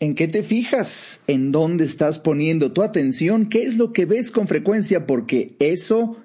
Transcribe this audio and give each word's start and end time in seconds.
¿En 0.00 0.14
qué 0.14 0.28
te 0.28 0.44
fijas? 0.44 1.22
¿En 1.26 1.50
dónde 1.50 1.84
estás 1.84 2.20
poniendo 2.20 2.72
tu 2.72 2.82
atención? 2.82 3.48
¿Qué 3.48 3.64
es 3.64 3.78
lo 3.78 3.92
que 3.92 4.04
ves 4.04 4.30
con 4.30 4.46
frecuencia? 4.46 5.06
Porque 5.06 5.56
eso 5.58 6.16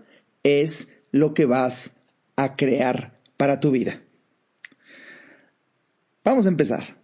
es 0.43 0.89
lo 1.11 1.33
que 1.33 1.45
vas 1.45 1.95
a 2.35 2.55
crear 2.55 3.19
para 3.35 3.59
tu 3.59 3.71
vida. 3.71 4.01
Vamos 6.23 6.45
a 6.45 6.49
empezar. 6.49 6.97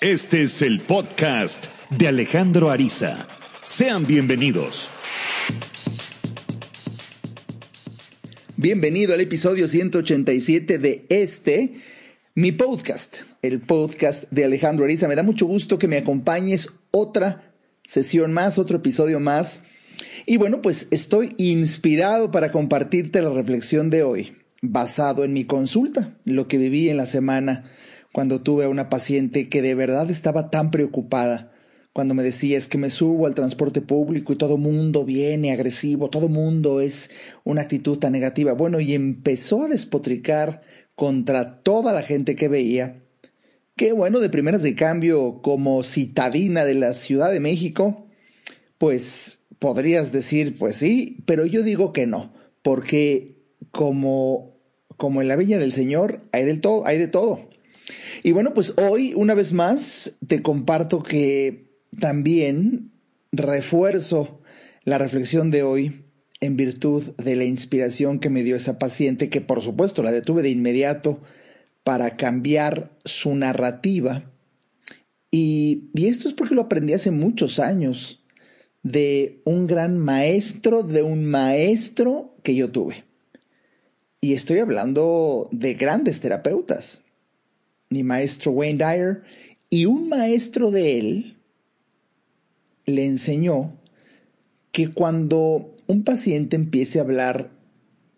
Este 0.00 0.42
es 0.42 0.62
el 0.62 0.80
podcast 0.80 1.66
de 1.90 2.08
Alejandro 2.08 2.70
Ariza. 2.70 3.26
Sean 3.62 4.06
bienvenidos. 4.06 4.90
Bienvenido 8.56 9.12
al 9.12 9.20
episodio 9.20 9.68
187 9.68 10.78
de 10.78 11.04
este, 11.10 11.82
mi 12.36 12.52
podcast, 12.52 13.16
el 13.40 13.62
podcast 13.62 14.24
de 14.30 14.44
Alejandro 14.44 14.84
Ariza. 14.84 15.08
Me 15.08 15.16
da 15.16 15.22
mucho 15.22 15.46
gusto 15.46 15.78
que 15.78 15.88
me 15.88 15.96
acompañes 15.96 16.68
otra 16.90 17.54
sesión 17.86 18.30
más, 18.30 18.58
otro 18.58 18.76
episodio 18.76 19.20
más. 19.20 19.62
Y 20.26 20.36
bueno, 20.36 20.60
pues 20.60 20.88
estoy 20.90 21.34
inspirado 21.38 22.30
para 22.30 22.52
compartirte 22.52 23.22
la 23.22 23.30
reflexión 23.30 23.88
de 23.88 24.02
hoy, 24.02 24.36
basado 24.60 25.24
en 25.24 25.32
mi 25.32 25.46
consulta, 25.46 26.18
lo 26.24 26.46
que 26.46 26.58
viví 26.58 26.90
en 26.90 26.98
la 26.98 27.06
semana 27.06 27.70
cuando 28.12 28.42
tuve 28.42 28.66
a 28.66 28.68
una 28.68 28.90
paciente 28.90 29.48
que 29.48 29.62
de 29.62 29.74
verdad 29.74 30.10
estaba 30.10 30.50
tan 30.50 30.70
preocupada 30.70 31.54
cuando 31.94 32.12
me 32.12 32.22
decía 32.22 32.58
es 32.58 32.68
que 32.68 32.76
me 32.76 32.90
subo 32.90 33.26
al 33.26 33.34
transporte 33.34 33.80
público 33.80 34.34
y 34.34 34.36
todo 34.36 34.58
mundo 34.58 35.06
viene 35.06 35.52
agresivo, 35.52 36.10
todo 36.10 36.28
mundo 36.28 36.82
es 36.82 37.08
una 37.44 37.62
actitud 37.62 37.96
tan 37.96 38.12
negativa. 38.12 38.52
Bueno, 38.52 38.80
y 38.80 38.92
empezó 38.92 39.64
a 39.64 39.68
despotricar 39.68 40.60
contra 40.96 41.62
toda 41.62 41.92
la 41.92 42.02
gente 42.02 42.34
que 42.34 42.48
veía, 42.48 43.02
que 43.76 43.92
bueno, 43.92 44.18
de 44.20 44.30
primeras 44.30 44.62
de 44.62 44.74
cambio, 44.74 45.40
como 45.42 45.84
citadina 45.84 46.64
de 46.64 46.74
la 46.74 46.94
Ciudad 46.94 47.30
de 47.30 47.40
México, 47.40 48.06
pues 48.78 49.44
podrías 49.58 50.10
decir, 50.10 50.56
pues 50.58 50.76
sí, 50.76 51.18
pero 51.26 51.44
yo 51.46 51.62
digo 51.62 51.92
que 51.92 52.06
no, 52.06 52.32
porque 52.62 53.36
como, 53.70 54.56
como 54.96 55.20
en 55.20 55.28
la 55.28 55.36
Villa 55.36 55.58
del 55.58 55.72
Señor 55.72 56.22
hay, 56.32 56.44
del 56.44 56.62
todo, 56.62 56.86
hay 56.86 56.98
de 56.98 57.08
todo. 57.08 57.48
Y 58.22 58.32
bueno, 58.32 58.54
pues 58.54 58.74
hoy, 58.78 59.12
una 59.14 59.34
vez 59.34 59.52
más, 59.52 60.16
te 60.26 60.42
comparto 60.42 61.02
que 61.02 61.66
también 62.00 62.90
refuerzo 63.32 64.40
la 64.84 64.96
reflexión 64.96 65.50
de 65.50 65.62
hoy 65.62 66.05
en 66.40 66.56
virtud 66.56 67.02
de 67.16 67.36
la 67.36 67.44
inspiración 67.44 68.18
que 68.18 68.30
me 68.30 68.42
dio 68.42 68.56
esa 68.56 68.78
paciente, 68.78 69.30
que 69.30 69.40
por 69.40 69.62
supuesto 69.62 70.02
la 70.02 70.12
detuve 70.12 70.42
de 70.42 70.50
inmediato 70.50 71.20
para 71.84 72.16
cambiar 72.16 72.90
su 73.04 73.34
narrativa. 73.34 74.30
Y, 75.30 75.84
y 75.94 76.06
esto 76.06 76.28
es 76.28 76.34
porque 76.34 76.54
lo 76.54 76.62
aprendí 76.62 76.92
hace 76.92 77.10
muchos 77.10 77.58
años 77.58 78.22
de 78.82 79.40
un 79.44 79.66
gran 79.66 79.98
maestro, 79.98 80.82
de 80.82 81.02
un 81.02 81.24
maestro 81.24 82.34
que 82.42 82.54
yo 82.54 82.70
tuve. 82.70 83.04
Y 84.20 84.32
estoy 84.32 84.58
hablando 84.58 85.48
de 85.52 85.74
grandes 85.74 86.20
terapeutas. 86.20 87.02
Mi 87.90 88.02
maestro 88.02 88.52
Wayne 88.52 88.78
Dyer 88.78 89.22
y 89.70 89.86
un 89.86 90.08
maestro 90.08 90.70
de 90.70 90.98
él, 90.98 91.36
le 92.86 93.04
enseñó 93.04 93.76
que 94.72 94.88
cuando 94.88 95.75
un 95.86 96.04
paciente 96.04 96.56
empiece 96.56 96.98
a 96.98 97.02
hablar 97.02 97.50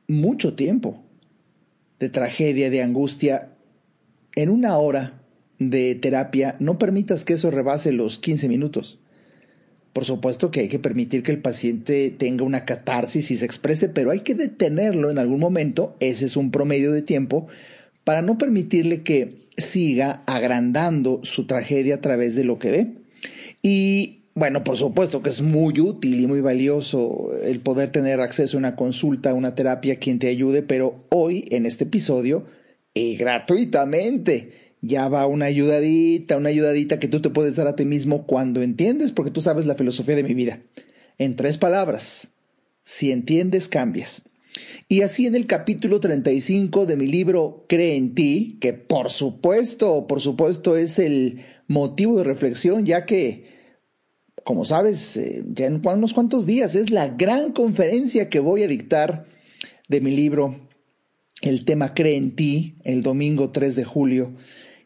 mucho 0.06 0.54
tiempo 0.54 1.02
de 1.98 2.08
tragedia, 2.08 2.70
de 2.70 2.82
angustia, 2.82 3.50
en 4.34 4.50
una 4.50 4.76
hora 4.78 5.20
de 5.58 5.94
terapia, 5.96 6.56
no 6.60 6.78
permitas 6.78 7.24
que 7.24 7.34
eso 7.34 7.50
rebase 7.50 7.92
los 7.92 8.18
15 8.18 8.48
minutos. 8.48 8.98
Por 9.92 10.04
supuesto 10.04 10.50
que 10.50 10.60
hay 10.60 10.68
que 10.68 10.78
permitir 10.78 11.22
que 11.22 11.32
el 11.32 11.42
paciente 11.42 12.10
tenga 12.10 12.44
una 12.44 12.64
catarsis 12.64 13.30
y 13.30 13.36
se 13.36 13.44
exprese, 13.44 13.88
pero 13.88 14.10
hay 14.10 14.20
que 14.20 14.34
detenerlo 14.34 15.10
en 15.10 15.18
algún 15.18 15.40
momento, 15.40 15.96
ese 15.98 16.26
es 16.26 16.36
un 16.36 16.52
promedio 16.52 16.92
de 16.92 17.02
tiempo, 17.02 17.48
para 18.04 18.22
no 18.22 18.38
permitirle 18.38 19.02
que 19.02 19.48
siga 19.56 20.22
agrandando 20.26 21.20
su 21.24 21.46
tragedia 21.46 21.96
a 21.96 22.00
través 22.00 22.36
de 22.36 22.44
lo 22.44 22.58
que 22.60 22.70
ve. 22.70 22.86
Y 23.60 24.17
bueno, 24.38 24.64
por 24.64 24.76
supuesto 24.76 25.22
que 25.22 25.30
es 25.30 25.42
muy 25.42 25.80
útil 25.80 26.20
y 26.20 26.26
muy 26.26 26.40
valioso 26.40 27.30
el 27.42 27.60
poder 27.60 27.90
tener 27.92 28.20
acceso 28.20 28.56
a 28.56 28.60
una 28.60 28.76
consulta, 28.76 29.30
a 29.30 29.34
una 29.34 29.54
terapia, 29.54 29.96
quien 29.96 30.18
te 30.18 30.28
ayude, 30.28 30.62
pero 30.62 31.04
hoy 31.10 31.46
en 31.50 31.66
este 31.66 31.84
episodio, 31.84 32.46
y 32.94 33.16
gratuitamente, 33.16 34.52
ya 34.80 35.08
va 35.08 35.26
una 35.26 35.46
ayudadita, 35.46 36.36
una 36.36 36.50
ayudadita 36.50 36.98
que 37.00 37.08
tú 37.08 37.20
te 37.20 37.30
puedes 37.30 37.56
dar 37.56 37.66
a 37.66 37.76
ti 37.76 37.84
mismo 37.84 38.26
cuando 38.26 38.62
entiendes, 38.62 39.12
porque 39.12 39.30
tú 39.30 39.40
sabes 39.40 39.66
la 39.66 39.74
filosofía 39.74 40.16
de 40.16 40.22
mi 40.22 40.34
vida. 40.34 40.60
En 41.18 41.36
tres 41.36 41.58
palabras, 41.58 42.28
si 42.84 43.10
entiendes, 43.10 43.68
cambias. 43.68 44.22
Y 44.88 45.02
así 45.02 45.26
en 45.26 45.34
el 45.34 45.46
capítulo 45.46 46.00
35 46.00 46.86
de 46.86 46.96
mi 46.96 47.06
libro 47.06 47.66
Cree 47.68 47.96
en 47.96 48.14
ti, 48.14 48.56
que 48.60 48.72
por 48.72 49.10
supuesto, 49.10 50.06
por 50.06 50.20
supuesto 50.20 50.76
es 50.76 50.98
el 50.98 51.44
motivo 51.66 52.18
de 52.18 52.24
reflexión, 52.24 52.86
ya 52.86 53.04
que 53.04 53.57
como 54.44 54.64
sabes, 54.64 55.16
eh, 55.16 55.44
ya 55.52 55.66
en 55.66 55.82
unos 55.84 56.14
cuantos 56.14 56.46
días 56.46 56.74
es 56.74 56.90
la 56.90 57.08
gran 57.08 57.52
conferencia 57.52 58.28
que 58.28 58.40
voy 58.40 58.62
a 58.62 58.68
dictar 58.68 59.26
de 59.88 60.00
mi 60.00 60.14
libro, 60.14 60.68
el 61.42 61.64
tema 61.64 61.94
Cree 61.94 62.16
en 62.16 62.34
ti, 62.34 62.74
el 62.84 63.02
domingo 63.02 63.50
3 63.50 63.76
de 63.76 63.84
julio. 63.84 64.32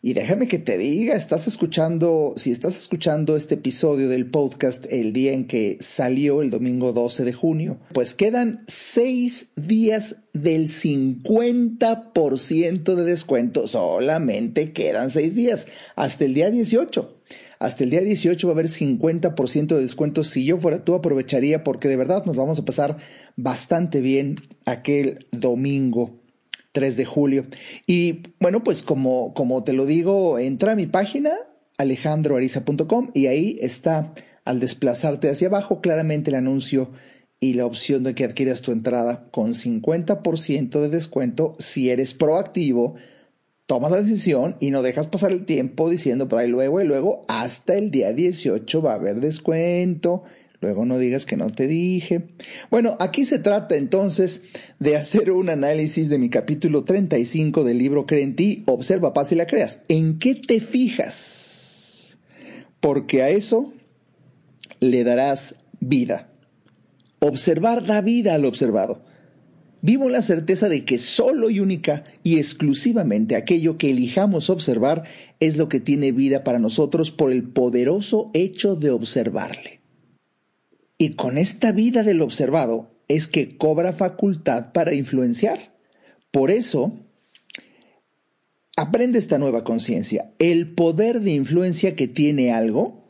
Y 0.05 0.15
déjame 0.15 0.49
que 0.49 0.59
te 0.59 0.79
diga, 0.79 1.15
estás 1.15 1.47
escuchando, 1.47 2.35
si 2.37 2.51
estás 2.51 2.77
escuchando 2.77 3.37
este 3.37 3.55
episodio 3.55 4.09
del 4.09 4.29
podcast 4.29 4.85
el 4.91 5.13
día 5.13 5.33
en 5.33 5.47
que 5.47 5.77
salió, 5.79 6.43
el 6.43 6.51
domingo 6.51 6.93
12 6.93 7.23
de 7.23 7.33
junio, 7.33 7.79
pues 7.93 8.17
quedan 8.17 8.65
seis 8.67 9.51
días 9.55 10.17
del 10.33 10.69
50% 10.69 12.97
de 12.97 13.05
descuento. 13.05 13.69
Solamente 13.69 14.73
quedan 14.73 15.11
seis 15.11 15.37
días, 15.37 15.69
hasta 15.95 16.25
el 16.25 16.34
día 16.34 16.51
18. 16.51 17.22
Hasta 17.62 17.84
el 17.84 17.91
día 17.91 18.00
18 18.00 18.45
va 18.49 18.50
a 18.50 18.55
haber 18.55 18.67
50% 18.67 19.67
de 19.69 19.81
descuento. 19.81 20.25
Si 20.25 20.45
yo 20.45 20.59
fuera 20.59 20.84
tú, 20.84 20.95
aprovecharía 20.95 21.62
porque 21.62 21.87
de 21.87 21.97
verdad 21.97 22.25
nos 22.25 22.34
vamos 22.34 22.59
a 22.59 22.65
pasar 22.65 22.97
bastante 23.37 24.00
bien 24.00 24.34
aquel 24.67 25.27
domingo 25.31 26.19
3 26.72 26.97
de 26.97 27.05
julio. 27.05 27.47
Y 27.87 28.25
bueno, 28.41 28.65
pues 28.65 28.83
como, 28.83 29.33
como 29.33 29.62
te 29.62 29.75
lo 29.75 29.87
digo, 29.87 30.41
entra 30.41 30.72
a 30.72 30.75
mi 30.75 30.89
página 30.89 31.34
alejandroariza.com 31.78 33.12
y 33.15 33.28
ahí 33.28 33.59
está 33.61 34.12
al 34.45 34.59
desplazarte 34.59 35.31
hacia 35.31 35.47
abajo 35.47 35.81
claramente 35.81 36.31
el 36.31 36.37
anuncio 36.39 36.91
y 37.39 37.55
la 37.55 37.65
opción 37.65 38.03
de 38.03 38.17
que 38.17 38.25
adquieras 38.25 38.62
tu 38.62 38.72
entrada 38.72 39.31
con 39.31 39.55
50% 39.55 40.81
de 40.81 40.89
descuento 40.89 41.55
si 41.61 41.91
eres 41.91 42.12
proactivo 42.12 42.97
tomas 43.72 43.91
la 43.91 44.03
decisión 44.03 44.56
y 44.60 44.71
no 44.71 44.83
dejas 44.83 45.06
pasar 45.06 45.33
el 45.33 45.47
tiempo 45.47 45.88
diciendo 45.88 46.28
por 46.28 46.41
ahí 46.41 46.47
luego 46.47 46.83
y 46.83 46.84
luego 46.84 47.22
hasta 47.27 47.75
el 47.75 47.91
día 47.91 48.12
18 48.12 48.83
va 48.83 48.93
a 48.93 48.97
haber 48.97 49.21
descuento. 49.21 50.25
Luego 50.60 50.84
no 50.84 50.99
digas 50.99 51.25
que 51.25 51.38
no 51.38 51.49
te 51.49 51.66
dije. 51.66 52.27
Bueno, 52.71 52.99
aquí 53.00 53.25
se 53.25 53.38
trata 53.38 53.77
entonces 53.77 54.43
de 54.78 54.94
hacer 54.94 55.31
un 55.31 55.49
análisis 55.49 56.10
de 56.10 56.19
mi 56.19 56.28
capítulo 56.28 56.84
35 56.84 57.65
del 57.65 57.78
libro 57.78 58.05
Cree 58.05 58.25
en 58.25 58.37
ti, 58.37 58.62
observa 58.66 59.15
paz 59.15 59.33
y 59.33 59.37
la 59.37 59.47
creas. 59.47 59.81
¿En 59.89 60.19
qué 60.19 60.34
te 60.34 60.60
fijas? 60.60 62.19
Porque 62.78 63.22
a 63.22 63.31
eso 63.31 63.72
le 64.81 65.03
darás 65.03 65.54
vida. 65.81 66.28
Observar 67.21 67.87
da 67.87 68.03
vida 68.03 68.34
al 68.34 68.44
observado. 68.44 69.03
Vivo 69.84 70.09
la 70.09 70.22
certeza 70.22 70.69
de 70.69 70.84
que 70.84 70.97
solo 70.98 71.50
y 71.50 71.59
única 71.59 72.04
y 72.22 72.38
exclusivamente 72.38 73.34
aquello 73.34 73.78
que 73.78 73.91
elijamos 73.91 74.48
observar 74.48 75.03
es 75.41 75.56
lo 75.56 75.69
que 75.69 75.81
tiene 75.81 76.12
vida 76.12 76.45
para 76.45 76.60
nosotros 76.60 77.10
por 77.10 77.33
el 77.33 77.42
poderoso 77.42 78.30
hecho 78.33 78.77
de 78.77 78.91
observarle. 78.91 79.80
Y 80.98 81.10
con 81.10 81.36
esta 81.36 81.72
vida 81.72 82.04
del 82.04 82.22
observado 82.22 82.95
es 83.09 83.27
que 83.27 83.57
cobra 83.57 83.92
facultad 83.92 84.72
para 84.72 84.95
influenciar. 84.95 85.74
Por 86.30 86.53
eso, 86.53 86.92
aprende 88.77 89.18
esta 89.18 89.39
nueva 89.39 89.65
conciencia. 89.65 90.33
El 90.39 90.74
poder 90.74 91.21
de 91.21 91.33
influencia 91.33 91.97
que 91.97 92.07
tiene 92.07 92.53
algo 92.53 93.02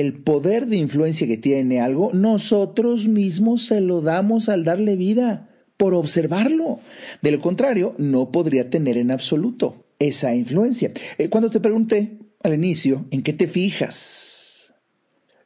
el 0.00 0.14
poder 0.14 0.66
de 0.66 0.76
influencia 0.76 1.26
que 1.26 1.36
tiene 1.36 1.80
algo, 1.80 2.12
nosotros 2.12 3.06
mismos 3.06 3.66
se 3.66 3.80
lo 3.80 4.00
damos 4.00 4.48
al 4.48 4.64
darle 4.64 4.96
vida, 4.96 5.48
por 5.76 5.94
observarlo. 5.94 6.80
De 7.22 7.30
lo 7.30 7.40
contrario, 7.40 7.94
no 7.98 8.30
podría 8.30 8.70
tener 8.70 8.96
en 8.96 9.10
absoluto 9.10 9.86
esa 9.98 10.34
influencia. 10.34 10.92
Eh, 11.18 11.28
cuando 11.28 11.50
te 11.50 11.60
pregunté 11.60 12.18
al 12.42 12.54
inicio, 12.54 13.06
¿en 13.10 13.22
qué 13.22 13.32
te 13.32 13.48
fijas? 13.48 14.72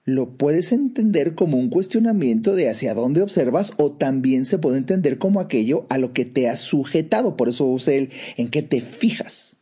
Lo 0.05 0.37
puedes 0.37 0.73
entender 0.73 1.35
como 1.35 1.59
un 1.59 1.69
cuestionamiento 1.69 2.55
de 2.55 2.69
hacia 2.69 2.95
dónde 2.95 3.23
observas 3.23 3.75
o 3.77 3.93
también 3.93 4.45
se 4.45 4.59
puede 4.59 4.79
entender 4.79 5.19
como 5.19 5.41
aquello 5.41 5.87
a 5.89 5.99
lo 5.99 6.13
que 6.13 6.25
te 6.25 6.49
has 6.49 6.61
sujetado. 6.61 7.37
Por 7.37 7.49
eso 7.49 7.67
usé 7.67 7.99
el 7.99 8.11
en 8.37 8.49
qué 8.49 8.63
te 8.63 8.81
fijas. 8.81 9.59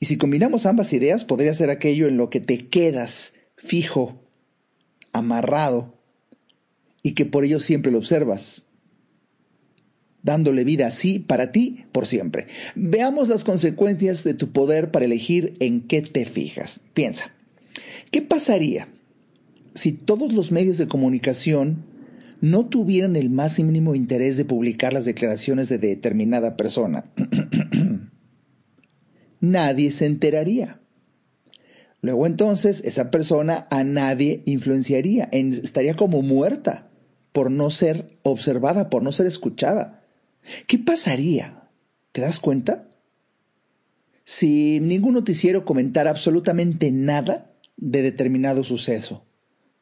Y 0.00 0.06
si 0.06 0.16
combinamos 0.16 0.66
ambas 0.66 0.92
ideas, 0.92 1.24
podría 1.24 1.54
ser 1.54 1.70
aquello 1.70 2.08
en 2.08 2.16
lo 2.16 2.28
que 2.28 2.40
te 2.40 2.68
quedas 2.68 3.34
fijo, 3.60 4.18
amarrado, 5.12 5.94
y 7.02 7.12
que 7.12 7.26
por 7.26 7.44
ello 7.44 7.60
siempre 7.60 7.92
lo 7.92 7.98
observas, 7.98 8.66
dándole 10.22 10.64
vida 10.64 10.86
así 10.86 11.18
para 11.18 11.52
ti 11.52 11.84
por 11.92 12.06
siempre. 12.06 12.46
Veamos 12.74 13.28
las 13.28 13.44
consecuencias 13.44 14.24
de 14.24 14.34
tu 14.34 14.50
poder 14.50 14.90
para 14.90 15.04
elegir 15.04 15.56
en 15.60 15.82
qué 15.82 16.02
te 16.02 16.24
fijas. 16.24 16.80
Piensa, 16.94 17.32
¿qué 18.10 18.22
pasaría 18.22 18.88
si 19.74 19.92
todos 19.92 20.32
los 20.32 20.52
medios 20.52 20.78
de 20.78 20.88
comunicación 20.88 21.84
no 22.40 22.66
tuvieran 22.66 23.14
el 23.16 23.28
más 23.28 23.58
mínimo 23.60 23.94
interés 23.94 24.36
de 24.38 24.46
publicar 24.46 24.94
las 24.94 25.04
declaraciones 25.04 25.68
de 25.68 25.78
determinada 25.78 26.56
persona? 26.56 27.04
Nadie 29.40 29.90
se 29.90 30.06
enteraría. 30.06 30.79
Luego 32.02 32.26
entonces 32.26 32.82
esa 32.84 33.10
persona 33.10 33.66
a 33.70 33.84
nadie 33.84 34.42
influenciaría, 34.46 35.28
estaría 35.32 35.94
como 35.94 36.22
muerta 36.22 36.88
por 37.32 37.50
no 37.50 37.70
ser 37.70 38.06
observada, 38.22 38.90
por 38.90 39.02
no 39.02 39.12
ser 39.12 39.26
escuchada. 39.26 40.02
¿Qué 40.66 40.78
pasaría? 40.78 41.68
¿Te 42.12 42.22
das 42.22 42.40
cuenta? 42.40 42.88
Si 44.24 44.80
ningún 44.80 45.14
noticiero 45.14 45.64
comentara 45.64 46.10
absolutamente 46.10 46.90
nada 46.90 47.52
de 47.76 48.02
determinado 48.02 48.64
suceso, 48.64 49.24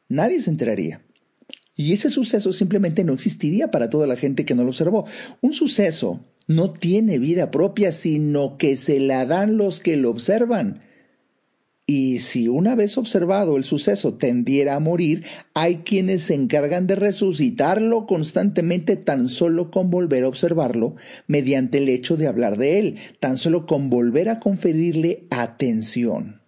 nadie 0.08 0.40
se 0.40 0.50
enteraría. 0.50 1.02
Y 1.76 1.92
ese 1.92 2.10
suceso 2.10 2.52
simplemente 2.52 3.04
no 3.04 3.12
existiría 3.12 3.70
para 3.70 3.88
toda 3.88 4.08
la 4.08 4.16
gente 4.16 4.44
que 4.44 4.56
no 4.56 4.64
lo 4.64 4.70
observó. 4.70 5.06
Un 5.40 5.52
suceso 5.52 6.24
no 6.48 6.72
tiene 6.72 7.20
vida 7.20 7.52
propia, 7.52 7.92
sino 7.92 8.58
que 8.58 8.76
se 8.76 8.98
la 8.98 9.26
dan 9.26 9.56
los 9.56 9.78
que 9.78 9.96
lo 9.96 10.10
observan. 10.10 10.82
Y 11.90 12.18
si 12.18 12.48
una 12.48 12.74
vez 12.74 12.98
observado 12.98 13.56
el 13.56 13.64
suceso 13.64 14.12
tendiera 14.12 14.74
a 14.74 14.78
morir, 14.78 15.24
hay 15.54 15.76
quienes 15.76 16.22
se 16.24 16.34
encargan 16.34 16.86
de 16.86 16.96
resucitarlo 16.96 18.04
constantemente 18.04 18.96
tan 18.96 19.30
solo 19.30 19.70
con 19.70 19.88
volver 19.88 20.24
a 20.24 20.28
observarlo 20.28 20.96
mediante 21.28 21.78
el 21.78 21.88
hecho 21.88 22.18
de 22.18 22.26
hablar 22.26 22.58
de 22.58 22.78
él, 22.78 22.96
tan 23.20 23.38
solo 23.38 23.64
con 23.64 23.88
volver 23.88 24.28
a 24.28 24.38
conferirle 24.38 25.28
atención. 25.30 26.42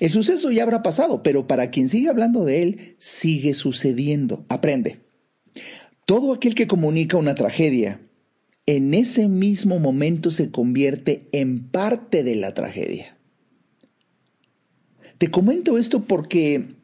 El 0.00 0.10
suceso 0.10 0.50
ya 0.50 0.64
habrá 0.64 0.82
pasado, 0.82 1.22
pero 1.22 1.46
para 1.46 1.70
quien 1.70 1.88
sigue 1.88 2.08
hablando 2.08 2.44
de 2.44 2.64
él, 2.64 2.96
sigue 2.98 3.54
sucediendo. 3.54 4.44
Aprende. 4.48 5.02
Todo 6.04 6.34
aquel 6.34 6.56
que 6.56 6.66
comunica 6.66 7.16
una 7.16 7.36
tragedia, 7.36 8.00
en 8.66 8.92
ese 8.92 9.28
mismo 9.28 9.78
momento 9.78 10.32
se 10.32 10.50
convierte 10.50 11.28
en 11.30 11.68
parte 11.68 12.24
de 12.24 12.34
la 12.34 12.54
tragedia. 12.54 13.15
Te 15.18 15.30
comento 15.30 15.78
esto 15.78 16.04
porque 16.04 16.74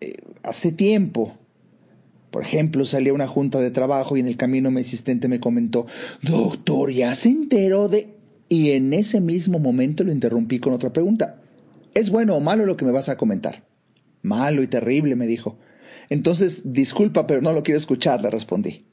eh, 0.00 0.16
hace 0.42 0.70
tiempo, 0.70 1.36
por 2.30 2.42
ejemplo, 2.42 2.84
salí 2.84 3.08
a 3.08 3.14
una 3.14 3.26
junta 3.26 3.58
de 3.58 3.70
trabajo 3.70 4.16
y 4.16 4.20
en 4.20 4.26
el 4.26 4.36
camino 4.36 4.70
mi 4.70 4.82
asistente 4.82 5.28
me 5.28 5.40
comentó, 5.40 5.86
doctor, 6.22 6.92
ya 6.92 7.14
se 7.14 7.30
enteró 7.30 7.88
de... 7.88 8.14
Y 8.50 8.70
en 8.70 8.92
ese 8.94 9.20
mismo 9.20 9.58
momento 9.58 10.04
lo 10.04 10.12
interrumpí 10.12 10.58
con 10.58 10.72
otra 10.72 10.92
pregunta. 10.92 11.40
¿Es 11.94 12.10
bueno 12.10 12.34
o 12.34 12.40
malo 12.40 12.64
lo 12.64 12.76
que 12.76 12.84
me 12.84 12.92
vas 12.92 13.10
a 13.10 13.18
comentar? 13.18 13.64
Malo 14.22 14.62
y 14.62 14.66
terrible, 14.66 15.16
me 15.16 15.26
dijo. 15.26 15.58
Entonces, 16.08 16.72
disculpa, 16.72 17.26
pero 17.26 17.42
no 17.42 17.52
lo 17.52 17.62
quiero 17.62 17.78
escuchar, 17.78 18.22
le 18.22 18.30
respondí. 18.30 18.86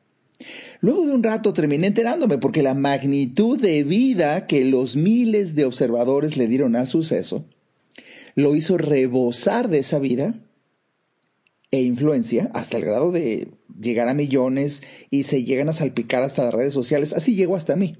Luego 0.81 1.05
de 1.05 1.13
un 1.13 1.23
rato 1.23 1.53
terminé 1.53 1.87
enterándome 1.87 2.37
porque 2.37 2.63
la 2.63 2.73
magnitud 2.73 3.59
de 3.59 3.83
vida 3.85 4.45
que 4.45 4.65
los 4.65 4.97
miles 4.97 5.55
de 5.55 5.63
observadores 5.63 6.35
le 6.35 6.47
dieron 6.47 6.75
al 6.75 6.89
suceso 6.89 7.45
lo 8.35 8.55
hizo 8.55 8.77
rebosar 8.77 9.69
de 9.69 9.79
esa 9.79 9.99
vida 9.99 10.35
e 11.71 11.81
influencia 11.81 12.51
hasta 12.53 12.77
el 12.77 12.85
grado 12.85 13.11
de 13.11 13.49
llegar 13.79 14.07
a 14.07 14.13
millones 14.13 14.83
y 15.09 15.23
se 15.23 15.43
llegan 15.43 15.69
a 15.69 15.73
salpicar 15.73 16.21
hasta 16.21 16.45
las 16.45 16.53
redes 16.53 16.73
sociales. 16.73 17.13
Así 17.13 17.35
llegó 17.35 17.55
hasta 17.55 17.75
mí. 17.75 17.97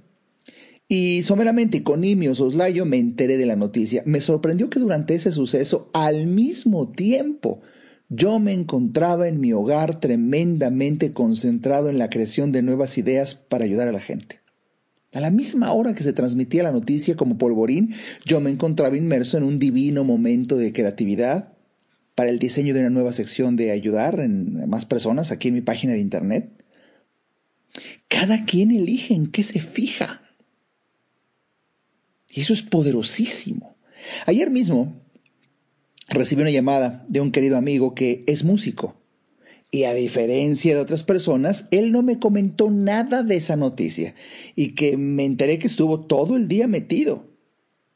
Y 0.88 1.24
someramente 1.24 1.84
con 1.84 2.02
Nimio 2.02 2.36
Soslayo 2.36 2.86
me 2.86 2.98
enteré 2.98 3.38
de 3.38 3.48
la 3.48 3.56
noticia. 3.56 4.04
Me 4.06 4.22
sorprendió 4.22 4.70
que 4.70 4.80
durante 4.80 5.16
ese 5.16 5.32
suceso, 5.32 5.90
al 5.94 6.28
mismo 6.28 6.92
tiempo, 6.92 7.62
yo 8.10 8.38
me 8.38 8.54
encontraba 8.54 9.28
en 9.28 9.40
mi 9.40 9.52
hogar 9.52 10.00
tremendamente 10.00 11.12
concentrado 11.12 11.90
en 11.90 11.98
la 11.98 12.12
creación 12.12 12.52
de 12.52 12.62
nuevas 12.62 13.00
ideas 13.00 13.34
para 13.34 13.66
ayudar 13.66 13.88
a 13.88 13.94
la 13.94 14.00
gente. 14.00 14.45
A 15.16 15.22
la 15.22 15.32
misma 15.32 15.72
hora 15.72 15.96
que 15.96 16.04
se 16.04 16.12
transmitía 16.12 16.62
la 16.62 16.74
noticia 16.74 17.16
como 17.16 17.38
polvorín, 17.38 17.96
yo 18.26 18.42
me 18.42 18.50
encontraba 18.50 18.98
inmerso 18.98 19.38
en 19.38 19.46
un 19.46 19.60
divino 19.60 20.04
momento 20.04 20.58
de 20.58 20.74
creatividad 20.74 21.54
para 22.16 22.32
el 22.32 22.38
diseño 22.38 22.74
de 22.74 22.82
una 22.82 22.90
nueva 22.90 23.14
sección 23.14 23.56
de 23.56 23.72
ayudar 23.72 24.20
en 24.20 24.70
más 24.70 24.86
personas 24.86 25.32
aquí 25.32 25.48
en 25.48 25.54
mi 25.54 25.62
página 25.62 25.94
de 25.94 26.00
internet. 26.00 26.66
Cada 28.10 28.44
quien 28.44 28.72
elige 28.72 29.14
en 29.14 29.28
qué 29.28 29.44
se 29.44 29.62
fija. 29.62 30.22
Y 32.30 32.42
eso 32.42 32.52
es 32.52 32.62
poderosísimo. 32.62 33.78
Ayer 34.26 34.52
mismo 34.52 35.02
recibí 36.10 36.42
una 36.42 36.52
llamada 36.52 37.06
de 37.08 37.22
un 37.22 37.32
querido 37.32 37.56
amigo 37.56 37.96
que 37.96 38.26
es 38.28 38.44
músico 38.44 38.98
y 39.76 39.84
a 39.84 39.94
diferencia 39.94 40.74
de 40.74 40.80
otras 40.80 41.04
personas, 41.04 41.66
él 41.70 41.92
no 41.92 42.02
me 42.02 42.18
comentó 42.18 42.72
nada 42.72 43.24
de 43.24 43.36
esa 43.36 43.58
noticia 43.58 44.16
y 44.56 44.74
que 44.74 44.96
me 44.96 45.26
enteré 45.26 45.60
que 45.60 45.68
estuvo 45.68 46.00
todo 46.00 46.38
el 46.38 46.48
día 46.48 46.70
metido 46.70 47.26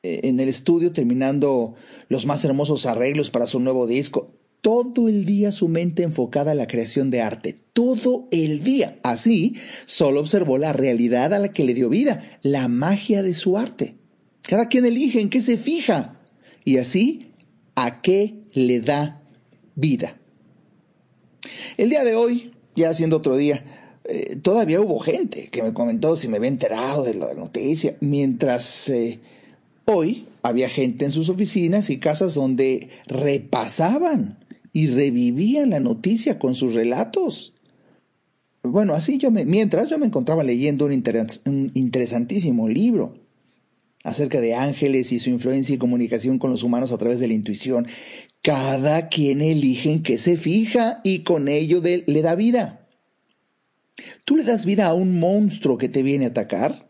eh, 0.03 0.19
en 0.23 0.41
el 0.41 0.49
estudio 0.49 0.91
terminando 0.91 1.75
los 2.09 2.25
más 2.25 2.43
hermosos 2.43 2.85
arreglos 2.85 3.29
para 3.29 3.47
su 3.47 3.61
nuevo 3.61 3.87
disco. 3.87 4.35
Todo 4.59 5.07
el 5.07 5.23
día 5.23 5.53
su 5.53 5.69
mente 5.69 6.03
enfocada 6.03 6.51
a 6.51 6.55
la 6.55 6.67
creación 6.67 7.11
de 7.11 7.21
arte. 7.21 7.55
Todo 7.71 8.27
el 8.31 8.61
día. 8.61 8.99
Así, 9.03 9.55
solo 9.85 10.19
observó 10.19 10.57
la 10.57 10.73
realidad 10.73 11.33
a 11.33 11.39
la 11.39 11.53
que 11.53 11.63
le 11.63 11.73
dio 11.73 11.87
vida, 11.87 12.29
la 12.41 12.67
magia 12.67 13.23
de 13.23 13.33
su 13.33 13.57
arte. 13.57 13.95
Cada 14.41 14.67
quien 14.67 14.85
elige 14.85 15.21
en 15.21 15.29
qué 15.29 15.39
se 15.39 15.55
fija. 15.55 16.19
Y 16.65 16.75
así, 16.75 17.31
a 17.75 18.01
qué 18.01 18.43
le 18.51 18.81
da 18.81 19.23
vida. 19.75 20.18
El 21.77 21.89
día 21.89 22.03
de 22.03 22.15
hoy, 22.15 22.51
ya 22.75 22.93
siendo 22.93 23.17
otro 23.17 23.35
día, 23.37 23.63
eh, 24.05 24.37
todavía 24.41 24.81
hubo 24.81 24.99
gente 24.99 25.49
que 25.51 25.61
me 25.61 25.73
comentó 25.73 26.15
si 26.15 26.27
me 26.27 26.37
había 26.37 26.49
enterado 26.49 27.03
de 27.03 27.13
la 27.13 27.33
noticia, 27.33 27.95
mientras 27.99 28.89
eh, 28.89 29.19
hoy 29.85 30.25
había 30.41 30.69
gente 30.69 31.05
en 31.05 31.11
sus 31.11 31.29
oficinas 31.29 31.89
y 31.89 31.99
casas 31.99 32.33
donde 32.33 32.89
repasaban 33.07 34.37
y 34.73 34.87
revivían 34.87 35.71
la 35.71 35.79
noticia 35.79 36.39
con 36.39 36.55
sus 36.55 36.73
relatos. 36.73 37.53
Bueno, 38.63 38.93
así 38.93 39.17
yo 39.17 39.31
me, 39.31 39.45
mientras 39.45 39.89
yo 39.89 39.97
me 39.97 40.05
encontraba 40.05 40.43
leyendo 40.43 40.85
un, 40.85 41.03
un 41.45 41.71
interesantísimo 41.73 42.67
libro 42.67 43.15
acerca 44.03 44.41
de 44.41 44.55
ángeles 44.55 45.11
y 45.11 45.19
su 45.19 45.29
influencia 45.29 45.75
y 45.75 45.77
comunicación 45.77 46.39
con 46.39 46.51
los 46.51 46.63
humanos 46.63 46.91
a 46.91 46.97
través 46.97 47.19
de 47.19 47.27
la 47.27 47.33
intuición, 47.33 47.87
cada 48.41 49.09
quien 49.09 49.41
elige 49.41 49.91
en 49.91 50.03
qué 50.03 50.17
se 50.17 50.37
fija 50.37 51.01
y 51.03 51.19
con 51.19 51.47
ello 51.47 51.81
le 51.83 52.21
da 52.21 52.35
vida. 52.35 52.87
Tú 54.25 54.37
le 54.37 54.43
das 54.43 54.65
vida 54.65 54.87
a 54.87 54.93
un 54.93 55.19
monstruo 55.19 55.77
que 55.77 55.89
te 55.89 56.03
viene 56.03 56.25
a 56.25 56.29
atacar 56.29 56.89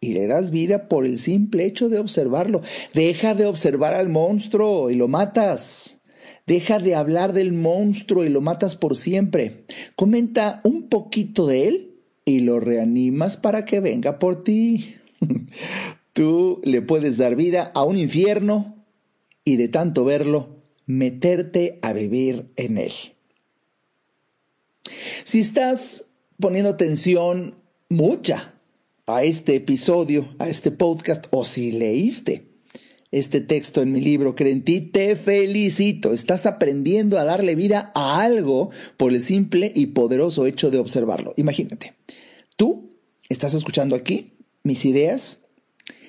y 0.00 0.12
le 0.12 0.26
das 0.26 0.50
vida 0.50 0.88
por 0.88 1.06
el 1.06 1.18
simple 1.18 1.64
hecho 1.64 1.88
de 1.88 1.98
observarlo. 1.98 2.62
Deja 2.94 3.34
de 3.34 3.46
observar 3.46 3.94
al 3.94 4.08
monstruo 4.08 4.90
y 4.90 4.96
lo 4.96 5.08
matas. 5.08 6.00
Deja 6.46 6.78
de 6.78 6.94
hablar 6.94 7.32
del 7.32 7.52
monstruo 7.52 8.24
y 8.24 8.28
lo 8.28 8.40
matas 8.40 8.76
por 8.76 8.96
siempre. 8.96 9.64
Comenta 9.96 10.60
un 10.64 10.88
poquito 10.88 11.46
de 11.46 11.68
él 11.68 11.94
y 12.24 12.40
lo 12.40 12.60
reanimas 12.60 13.36
para 13.36 13.64
que 13.64 13.80
venga 13.80 14.18
por 14.18 14.42
ti. 14.44 14.96
Tú 16.12 16.60
le 16.64 16.82
puedes 16.82 17.16
dar 17.18 17.36
vida 17.36 17.70
a 17.74 17.84
un 17.84 17.96
infierno 17.96 18.84
y 19.44 19.56
de 19.56 19.68
tanto 19.68 20.04
verlo 20.04 20.59
meterte 20.90 21.78
a 21.82 21.92
vivir 21.92 22.46
en 22.56 22.78
él. 22.78 22.92
Si 25.24 25.40
estás 25.40 26.06
poniendo 26.38 26.70
atención 26.70 27.54
mucha 27.88 28.54
a 29.06 29.22
este 29.22 29.54
episodio, 29.54 30.34
a 30.38 30.48
este 30.48 30.70
podcast, 30.70 31.26
o 31.30 31.44
si 31.44 31.72
leíste 31.72 32.48
este 33.12 33.40
texto 33.40 33.82
en 33.82 33.92
mi 33.92 34.00
libro 34.00 34.34
Cree 34.34 34.52
en 34.52 34.64
ti, 34.64 34.80
te 34.80 35.16
felicito. 35.16 36.12
Estás 36.12 36.46
aprendiendo 36.46 37.18
a 37.18 37.24
darle 37.24 37.54
vida 37.54 37.92
a 37.94 38.22
algo 38.22 38.70
por 38.96 39.12
el 39.12 39.20
simple 39.20 39.72
y 39.74 39.86
poderoso 39.86 40.46
hecho 40.46 40.70
de 40.70 40.78
observarlo. 40.78 41.34
Imagínate, 41.36 41.94
tú 42.56 42.96
estás 43.28 43.54
escuchando 43.54 43.96
aquí 43.96 44.34
mis 44.62 44.84
ideas 44.84 45.44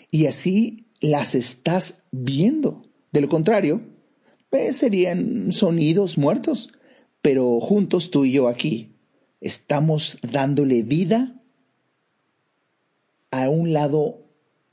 y 0.10 0.26
así 0.26 0.88
las 1.02 1.36
estás 1.36 2.04
viendo. 2.12 2.84
De 3.12 3.22
lo 3.22 3.30
contrario, 3.30 3.82
serían 4.72 5.52
sonidos 5.52 6.18
muertos, 6.18 6.72
pero 7.22 7.60
juntos 7.60 8.12
tú 8.12 8.26
y 8.26 8.34
yo 8.34 8.48
aquí 8.48 8.92
estamos 9.40 10.20
dándole 10.32 10.84
vida 10.84 11.36
a 13.32 13.50
un 13.50 13.74
lado 13.74 14.20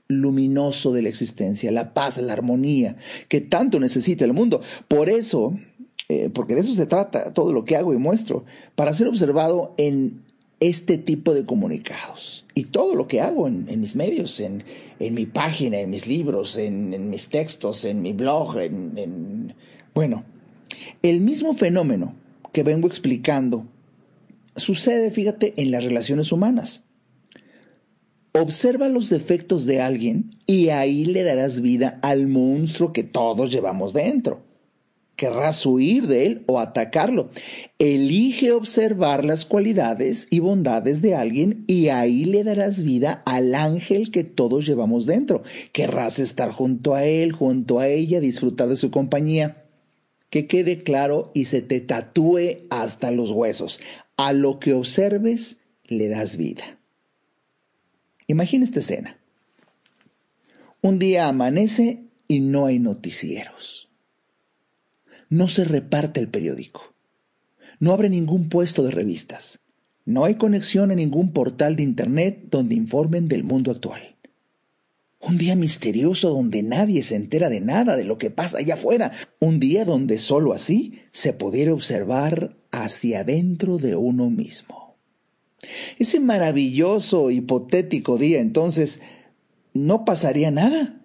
luminoso 0.08 0.92
de 0.92 1.02
la 1.02 1.08
existencia, 1.08 1.70
la 1.70 1.94
paz, 1.94 2.18
la 2.18 2.32
armonía 2.32 2.96
que 3.28 3.40
tanto 3.40 3.78
necesita 3.78 4.24
el 4.24 4.32
mundo. 4.32 4.60
Por 4.88 5.08
eso, 5.08 5.58
eh, 6.08 6.30
porque 6.32 6.54
de 6.54 6.62
eso 6.62 6.74
se 6.74 6.86
trata 6.86 7.32
todo 7.32 7.52
lo 7.52 7.64
que 7.64 7.76
hago 7.76 7.92
y 7.92 7.98
muestro, 7.98 8.44
para 8.74 8.92
ser 8.94 9.06
observado 9.08 9.74
en 9.76 10.22
este 10.60 10.98
tipo 10.98 11.34
de 11.34 11.44
comunicados. 11.44 12.46
Y 12.54 12.64
todo 12.64 12.94
lo 12.94 13.06
que 13.06 13.20
hago 13.20 13.46
en, 13.46 13.80
mis 13.80 13.94
medios, 13.94 14.40
en, 14.40 14.64
mi 14.98 15.26
página, 15.26 15.78
en 15.78 15.90
mis 15.90 16.06
libros, 16.06 16.58
en, 16.58 17.10
mis 17.10 17.28
textos, 17.28 17.84
en 17.84 18.02
mi 18.02 18.12
blog, 18.12 18.58
en... 18.58 19.54
Bueno, 19.94 20.24
el 21.02 21.20
mismo 21.20 21.54
fenómeno 21.54 22.14
que 22.52 22.62
vengo 22.62 22.88
explicando 22.88 23.66
sucede, 24.56 25.10
fíjate, 25.10 25.54
en 25.56 25.70
las 25.70 25.84
relaciones 25.84 26.32
humanas. 26.32 26.82
Observa 28.32 28.88
los 28.88 29.08
defectos 29.08 29.66
de 29.66 29.80
alguien 29.80 30.36
y 30.46 30.68
ahí 30.68 31.04
le 31.04 31.22
darás 31.24 31.60
vida 31.60 31.98
al 32.02 32.26
monstruo 32.26 32.92
que 32.92 33.02
todos 33.02 33.50
llevamos 33.50 33.92
dentro 33.92 34.47
querrás 35.18 35.66
huir 35.66 36.06
de 36.06 36.26
él 36.26 36.44
o 36.46 36.60
atacarlo. 36.60 37.30
Elige 37.80 38.52
observar 38.52 39.24
las 39.24 39.44
cualidades 39.44 40.28
y 40.30 40.38
bondades 40.38 41.02
de 41.02 41.16
alguien 41.16 41.64
y 41.66 41.88
ahí 41.88 42.24
le 42.24 42.44
darás 42.44 42.84
vida 42.84 43.24
al 43.26 43.56
ángel 43.56 44.12
que 44.12 44.22
todos 44.22 44.64
llevamos 44.64 45.06
dentro. 45.06 45.42
Querrás 45.72 46.20
estar 46.20 46.52
junto 46.52 46.94
a 46.94 47.04
él, 47.04 47.32
junto 47.32 47.80
a 47.80 47.88
ella, 47.88 48.20
disfrutar 48.20 48.68
de 48.68 48.76
su 48.76 48.92
compañía. 48.92 49.64
Que 50.30 50.46
quede 50.46 50.84
claro 50.84 51.32
y 51.34 51.46
se 51.46 51.62
te 51.62 51.80
tatúe 51.80 52.68
hasta 52.70 53.10
los 53.10 53.32
huesos. 53.32 53.80
A 54.16 54.32
lo 54.32 54.60
que 54.60 54.72
observes 54.72 55.58
le 55.84 56.08
das 56.08 56.36
vida. 56.36 56.78
Imagina 58.28 58.64
esta 58.64 58.80
escena. 58.80 59.18
Un 60.80 61.00
día 61.00 61.26
amanece 61.26 62.04
y 62.28 62.38
no 62.38 62.66
hay 62.66 62.78
noticieros 62.78 63.87
no 65.28 65.48
se 65.48 65.64
reparte 65.64 66.20
el 66.20 66.28
periódico. 66.28 66.94
No 67.80 67.92
abre 67.92 68.08
ningún 68.08 68.48
puesto 68.48 68.82
de 68.82 68.90
revistas. 68.90 69.60
No 70.04 70.24
hay 70.24 70.36
conexión 70.36 70.90
a 70.90 70.94
ningún 70.94 71.32
portal 71.32 71.76
de 71.76 71.82
Internet 71.82 72.44
donde 72.50 72.74
informen 72.74 73.28
del 73.28 73.44
mundo 73.44 73.70
actual. 73.70 74.16
Un 75.20 75.36
día 75.36 75.56
misterioso 75.56 76.30
donde 76.30 76.62
nadie 76.62 77.02
se 77.02 77.16
entera 77.16 77.48
de 77.48 77.60
nada 77.60 77.96
de 77.96 78.04
lo 78.04 78.18
que 78.18 78.30
pasa 78.30 78.58
allá 78.58 78.74
afuera. 78.74 79.12
Un 79.40 79.60
día 79.60 79.84
donde 79.84 80.18
sólo 80.18 80.52
así 80.52 81.00
se 81.12 81.32
pudiera 81.32 81.74
observar 81.74 82.56
hacia 82.70 83.20
adentro 83.20 83.78
de 83.78 83.96
uno 83.96 84.30
mismo. 84.30 84.96
Ese 85.98 86.20
maravilloso, 86.20 87.30
hipotético 87.30 88.16
día 88.16 88.40
entonces 88.40 89.00
no 89.74 90.04
pasaría 90.04 90.50
nada 90.50 91.00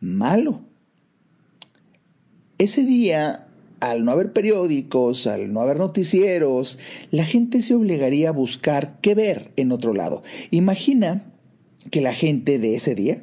malo. 0.00 0.64
Ese 2.58 2.84
día 2.84 3.48
al 3.82 4.04
no 4.04 4.12
haber 4.12 4.32
periódicos, 4.32 5.26
al 5.26 5.52
no 5.52 5.60
haber 5.60 5.78
noticieros, 5.78 6.78
la 7.10 7.24
gente 7.24 7.62
se 7.62 7.74
obligaría 7.74 8.28
a 8.28 8.32
buscar 8.32 9.00
qué 9.00 9.16
ver 9.16 9.50
en 9.56 9.72
otro 9.72 9.92
lado. 9.92 10.22
Imagina 10.52 11.32
que 11.90 12.00
la 12.00 12.14
gente 12.14 12.60
de 12.60 12.76
ese 12.76 12.94
día 12.94 13.22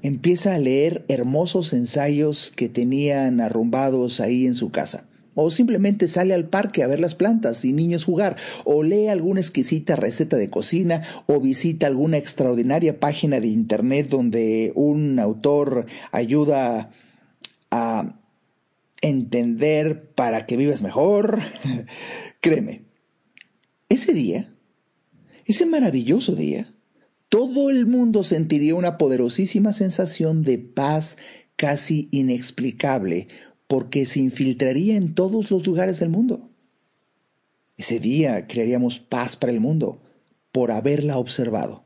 empieza 0.00 0.54
a 0.54 0.58
leer 0.58 1.04
hermosos 1.08 1.74
ensayos 1.74 2.50
que 2.56 2.70
tenían 2.70 3.42
arrumbados 3.42 4.20
ahí 4.20 4.46
en 4.46 4.54
su 4.54 4.70
casa. 4.70 5.06
O 5.34 5.50
simplemente 5.50 6.08
sale 6.08 6.32
al 6.32 6.48
parque 6.48 6.82
a 6.82 6.86
ver 6.86 6.98
las 6.98 7.14
plantas 7.14 7.62
y 7.66 7.74
niños 7.74 8.04
jugar, 8.04 8.36
o 8.64 8.82
lee 8.82 9.08
alguna 9.08 9.40
exquisita 9.40 9.96
receta 9.96 10.38
de 10.38 10.48
cocina, 10.48 11.02
o 11.26 11.40
visita 11.40 11.88
alguna 11.88 12.16
extraordinaria 12.16 13.00
página 13.00 13.38
de 13.38 13.48
internet 13.48 14.08
donde 14.08 14.72
un 14.76 15.18
autor 15.18 15.84
ayuda 16.10 16.90
a 17.70 18.14
entender 19.04 20.12
para 20.14 20.46
que 20.46 20.56
vivas 20.56 20.82
mejor. 20.82 21.40
Créeme, 22.40 22.86
ese 23.90 24.14
día, 24.14 24.54
ese 25.44 25.66
maravilloso 25.66 26.34
día, 26.34 26.74
todo 27.28 27.68
el 27.68 27.84
mundo 27.86 28.24
sentiría 28.24 28.74
una 28.74 28.96
poderosísima 28.96 29.72
sensación 29.72 30.42
de 30.42 30.58
paz 30.58 31.18
casi 31.56 32.08
inexplicable 32.12 33.28
porque 33.66 34.06
se 34.06 34.20
infiltraría 34.20 34.96
en 34.96 35.14
todos 35.14 35.50
los 35.50 35.66
lugares 35.66 35.98
del 36.00 36.08
mundo. 36.08 36.50
Ese 37.76 37.98
día 37.98 38.46
crearíamos 38.46 39.00
paz 39.00 39.36
para 39.36 39.52
el 39.52 39.60
mundo 39.60 40.02
por 40.50 40.70
haberla 40.70 41.18
observado. 41.18 41.84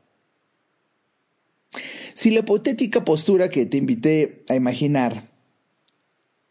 Si 2.13 2.31
la 2.31 2.39
hipotética 2.39 3.03
postura 3.03 3.49
que 3.49 3.65
te 3.65 3.77
invité 3.77 4.43
a 4.47 4.55
imaginar 4.55 5.28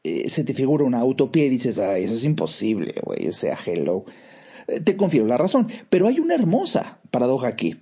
eh, 0.08 0.28
se 0.30 0.44
te 0.44 0.54
figura 0.54 0.84
una 0.84 1.04
utopía 1.04 1.44
y 1.44 1.50
dices, 1.50 1.78
ay, 1.78 2.04
eso 2.04 2.14
es 2.14 2.24
imposible, 2.24 2.94
güey, 3.02 3.28
o 3.28 3.32
sea, 3.32 3.58
hello. 3.64 4.04
Eh, 4.66 4.80
te 4.80 4.96
confiero 4.96 5.26
la 5.26 5.38
razón, 5.38 5.68
pero 5.90 6.06
hay 6.06 6.20
una 6.20 6.34
hermosa 6.34 7.00
paradoja 7.10 7.48
aquí. 7.48 7.76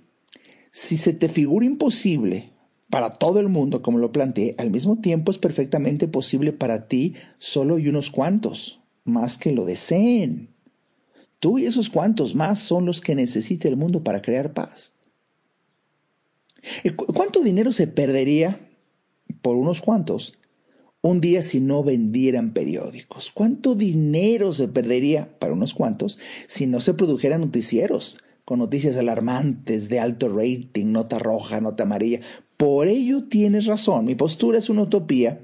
Si 0.71 0.97
se 0.97 1.13
te 1.13 1.29
figura 1.29 1.65
imposible 1.65 2.51
para 2.89 3.15
todo 3.15 3.39
el 3.39 3.49
mundo, 3.49 3.81
como 3.81 3.97
lo 3.97 4.11
planteé, 4.11 4.55
al 4.57 4.71
mismo 4.71 4.99
tiempo 4.99 5.31
es 5.31 5.37
perfectamente 5.37 6.07
posible 6.07 6.53
para 6.53 6.87
ti 6.87 7.15
solo 7.39 7.79
y 7.79 7.87
unos 7.87 8.11
cuantos, 8.11 8.79
más 9.03 9.37
que 9.37 9.51
lo 9.51 9.65
deseen. 9.65 10.49
Tú 11.39 11.59
y 11.59 11.65
esos 11.65 11.89
cuantos 11.89 12.35
más 12.35 12.59
son 12.59 12.85
los 12.85 13.01
que 13.01 13.15
necesita 13.15 13.67
el 13.67 13.77
mundo 13.77 14.03
para 14.03 14.21
crear 14.21 14.53
paz. 14.53 14.93
Eh, 16.83 16.93
¿Cuánto 16.93 17.41
dinero 17.41 17.71
se 17.71 17.87
perdería 17.87 18.69
por 19.41 19.55
unos 19.55 19.81
cuantos 19.81 20.36
un 21.01 21.21
día 21.21 21.41
si 21.41 21.59
no 21.59 21.83
vendieran 21.83 22.53
periódicos? 22.53 23.31
¿Cuánto 23.33 23.75
dinero 23.75 24.53
se 24.53 24.67
perdería 24.67 25.37
para 25.39 25.53
unos 25.53 25.73
cuantos 25.73 26.19
si 26.47 26.67
no 26.67 26.81
se 26.81 26.93
produjeran 26.93 27.41
noticieros 27.41 28.17
con 28.45 28.59
noticias 28.59 28.97
alarmantes 28.97 29.89
de 29.89 29.99
alto 29.99 30.29
rating, 30.29 30.91
nota 30.91 31.19
roja, 31.19 31.61
nota 31.61 31.83
amarilla? 31.83 32.21
Por 32.57 32.87
ello 32.87 33.25
tienes 33.25 33.65
razón, 33.65 34.05
mi 34.05 34.15
postura 34.15 34.57
es 34.57 34.69
una 34.69 34.83
utopía, 34.83 35.41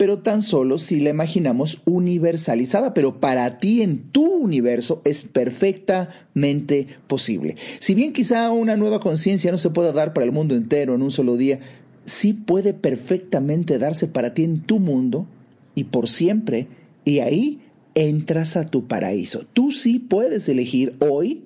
pero 0.00 0.20
tan 0.20 0.42
solo 0.42 0.78
si 0.78 0.98
la 0.98 1.10
imaginamos 1.10 1.82
universalizada, 1.84 2.94
pero 2.94 3.20
para 3.20 3.58
ti 3.58 3.82
en 3.82 4.10
tu 4.10 4.24
universo 4.24 5.02
es 5.04 5.24
perfectamente 5.24 6.86
posible. 7.06 7.56
Si 7.80 7.94
bien 7.94 8.14
quizá 8.14 8.50
una 8.50 8.78
nueva 8.78 9.00
conciencia 9.00 9.52
no 9.52 9.58
se 9.58 9.68
pueda 9.68 9.92
dar 9.92 10.14
para 10.14 10.24
el 10.24 10.32
mundo 10.32 10.54
entero 10.54 10.94
en 10.94 11.02
un 11.02 11.10
solo 11.10 11.36
día, 11.36 11.60
sí 12.10 12.32
puede 12.32 12.74
perfectamente 12.74 13.78
darse 13.78 14.06
para 14.06 14.34
ti 14.34 14.44
en 14.44 14.62
tu 14.62 14.78
mundo 14.80 15.26
y 15.74 15.84
por 15.84 16.08
siempre, 16.08 16.68
y 17.04 17.20
ahí 17.20 17.60
entras 17.94 18.56
a 18.56 18.66
tu 18.66 18.86
paraíso. 18.86 19.46
Tú 19.52 19.72
sí 19.72 19.98
puedes 19.98 20.48
elegir 20.48 20.96
hoy, 20.98 21.44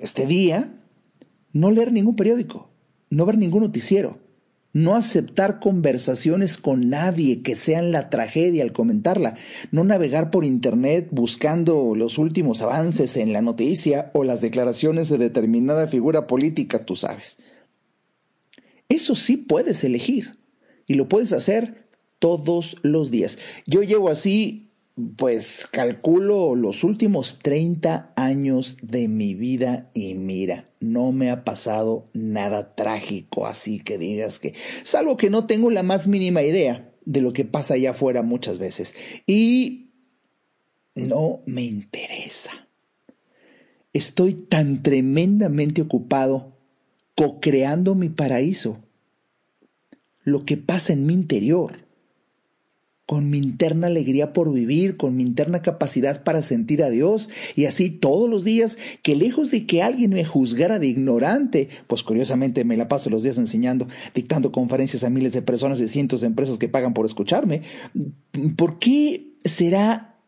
este 0.00 0.26
día, 0.26 0.72
no 1.52 1.70
leer 1.70 1.92
ningún 1.92 2.14
periódico, 2.14 2.70
no 3.10 3.26
ver 3.26 3.38
ningún 3.38 3.62
noticiero, 3.62 4.18
no 4.72 4.94
aceptar 4.94 5.60
conversaciones 5.60 6.58
con 6.58 6.88
nadie 6.88 7.42
que 7.42 7.56
sean 7.56 7.90
la 7.90 8.10
tragedia 8.10 8.62
al 8.62 8.72
comentarla, 8.72 9.36
no 9.72 9.82
navegar 9.82 10.30
por 10.30 10.44
Internet 10.44 11.08
buscando 11.10 11.94
los 11.96 12.18
últimos 12.18 12.60
avances 12.60 13.16
en 13.16 13.32
la 13.32 13.40
noticia 13.40 14.10
o 14.12 14.24
las 14.24 14.40
declaraciones 14.40 15.08
de 15.08 15.18
determinada 15.18 15.88
figura 15.88 16.26
política, 16.26 16.84
tú 16.84 16.96
sabes. 16.96 17.38
Eso 18.88 19.14
sí 19.14 19.36
puedes 19.36 19.84
elegir 19.84 20.38
y 20.86 20.94
lo 20.94 21.08
puedes 21.08 21.32
hacer 21.32 21.88
todos 22.18 22.76
los 22.82 23.10
días. 23.10 23.38
Yo 23.66 23.82
llevo 23.82 24.08
así, 24.08 24.72
pues 25.16 25.68
calculo 25.70 26.54
los 26.54 26.84
últimos 26.84 27.38
30 27.40 28.12
años 28.16 28.78
de 28.82 29.08
mi 29.08 29.34
vida 29.34 29.90
y 29.94 30.14
mira, 30.14 30.70
no 30.80 31.12
me 31.12 31.30
ha 31.30 31.44
pasado 31.44 32.08
nada 32.14 32.74
trágico, 32.74 33.46
así 33.46 33.78
que 33.78 33.98
digas 33.98 34.40
que, 34.40 34.54
salvo 34.84 35.16
que 35.16 35.30
no 35.30 35.46
tengo 35.46 35.70
la 35.70 35.82
más 35.82 36.08
mínima 36.08 36.42
idea 36.42 36.92
de 37.04 37.20
lo 37.20 37.32
que 37.32 37.44
pasa 37.44 37.74
allá 37.74 37.90
afuera 37.90 38.22
muchas 38.22 38.58
veces. 38.58 38.94
Y 39.26 39.92
no 40.94 41.42
me 41.46 41.62
interesa. 41.62 42.68
Estoy 43.92 44.34
tan 44.34 44.82
tremendamente 44.82 45.82
ocupado 45.82 46.57
co-creando 47.18 47.96
mi 47.96 48.10
paraíso, 48.10 48.78
lo 50.22 50.44
que 50.44 50.56
pasa 50.56 50.92
en 50.92 51.04
mi 51.04 51.14
interior, 51.14 51.84
con 53.06 53.28
mi 53.28 53.38
interna 53.38 53.88
alegría 53.88 54.32
por 54.32 54.52
vivir, 54.52 54.96
con 54.96 55.16
mi 55.16 55.24
interna 55.24 55.60
capacidad 55.60 56.22
para 56.22 56.42
sentir 56.42 56.80
a 56.80 56.90
Dios, 56.90 57.28
y 57.56 57.64
así 57.64 57.90
todos 57.90 58.30
los 58.30 58.44
días, 58.44 58.78
que 59.02 59.16
lejos 59.16 59.50
de 59.50 59.66
que 59.66 59.82
alguien 59.82 60.10
me 60.10 60.24
juzgara 60.24 60.78
de 60.78 60.86
ignorante, 60.86 61.68
pues 61.88 62.04
curiosamente 62.04 62.64
me 62.64 62.76
la 62.76 62.86
paso 62.86 63.10
los 63.10 63.24
días 63.24 63.36
enseñando, 63.36 63.88
dictando 64.14 64.52
conferencias 64.52 65.02
a 65.02 65.10
miles 65.10 65.32
de 65.32 65.42
personas 65.42 65.80
de 65.80 65.88
cientos 65.88 66.20
de 66.20 66.28
empresas 66.28 66.56
que 66.56 66.68
pagan 66.68 66.94
por 66.94 67.04
escucharme, 67.04 67.62
¿por 68.56 68.78
qué 68.78 69.32
será... 69.44 70.20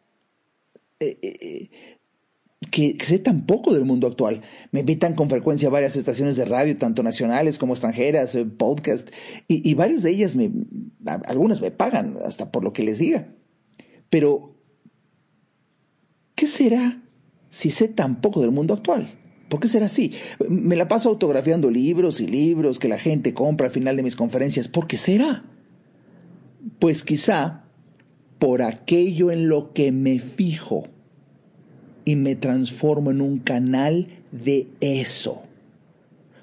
Eh, 0.98 1.18
eh, 1.22 1.70
que, 2.68 2.96
sé 3.02 3.18
tan 3.18 3.46
poco 3.46 3.72
del 3.72 3.84
mundo 3.84 4.06
actual. 4.06 4.42
Me 4.70 4.80
invitan 4.80 5.14
con 5.14 5.30
frecuencia 5.30 5.68
a 5.68 5.72
varias 5.72 5.96
estaciones 5.96 6.36
de 6.36 6.44
radio, 6.44 6.76
tanto 6.76 7.02
nacionales 7.02 7.58
como 7.58 7.72
extranjeras, 7.72 8.34
eh, 8.34 8.44
podcast, 8.44 9.08
y, 9.48 9.68
y 9.68 9.74
varias 9.74 10.02
de 10.02 10.10
ellas, 10.10 10.36
me, 10.36 10.50
algunas 11.24 11.60
me 11.62 11.70
pagan 11.70 12.16
hasta 12.24 12.52
por 12.52 12.62
lo 12.62 12.72
que 12.72 12.82
les 12.82 12.98
diga. 12.98 13.28
Pero, 14.10 14.56
¿qué 16.34 16.46
será 16.46 17.02
si 17.48 17.70
sé 17.70 17.88
tan 17.88 18.20
poco 18.20 18.42
del 18.42 18.50
mundo 18.50 18.74
actual? 18.74 19.16
¿Por 19.48 19.58
qué 19.58 19.68
será 19.68 19.86
así? 19.86 20.12
Me 20.48 20.76
la 20.76 20.86
paso 20.86 21.08
autografiando 21.08 21.70
libros 21.70 22.20
y 22.20 22.26
libros 22.26 22.78
que 22.78 22.88
la 22.88 22.98
gente 22.98 23.34
compra 23.34 23.66
al 23.66 23.72
final 23.72 23.96
de 23.96 24.02
mis 24.02 24.16
conferencias. 24.16 24.68
¿Por 24.68 24.86
qué 24.86 24.96
será? 24.96 25.44
Pues 26.78 27.02
quizá 27.02 27.64
por 28.38 28.62
aquello 28.62 29.30
en 29.30 29.48
lo 29.48 29.72
que 29.72 29.90
me 29.90 30.20
fijo 30.20 30.84
y 32.04 32.16
me 32.16 32.36
transformo 32.36 33.10
en 33.10 33.20
un 33.20 33.38
canal 33.38 34.08
de 34.32 34.68
eso. 34.80 35.42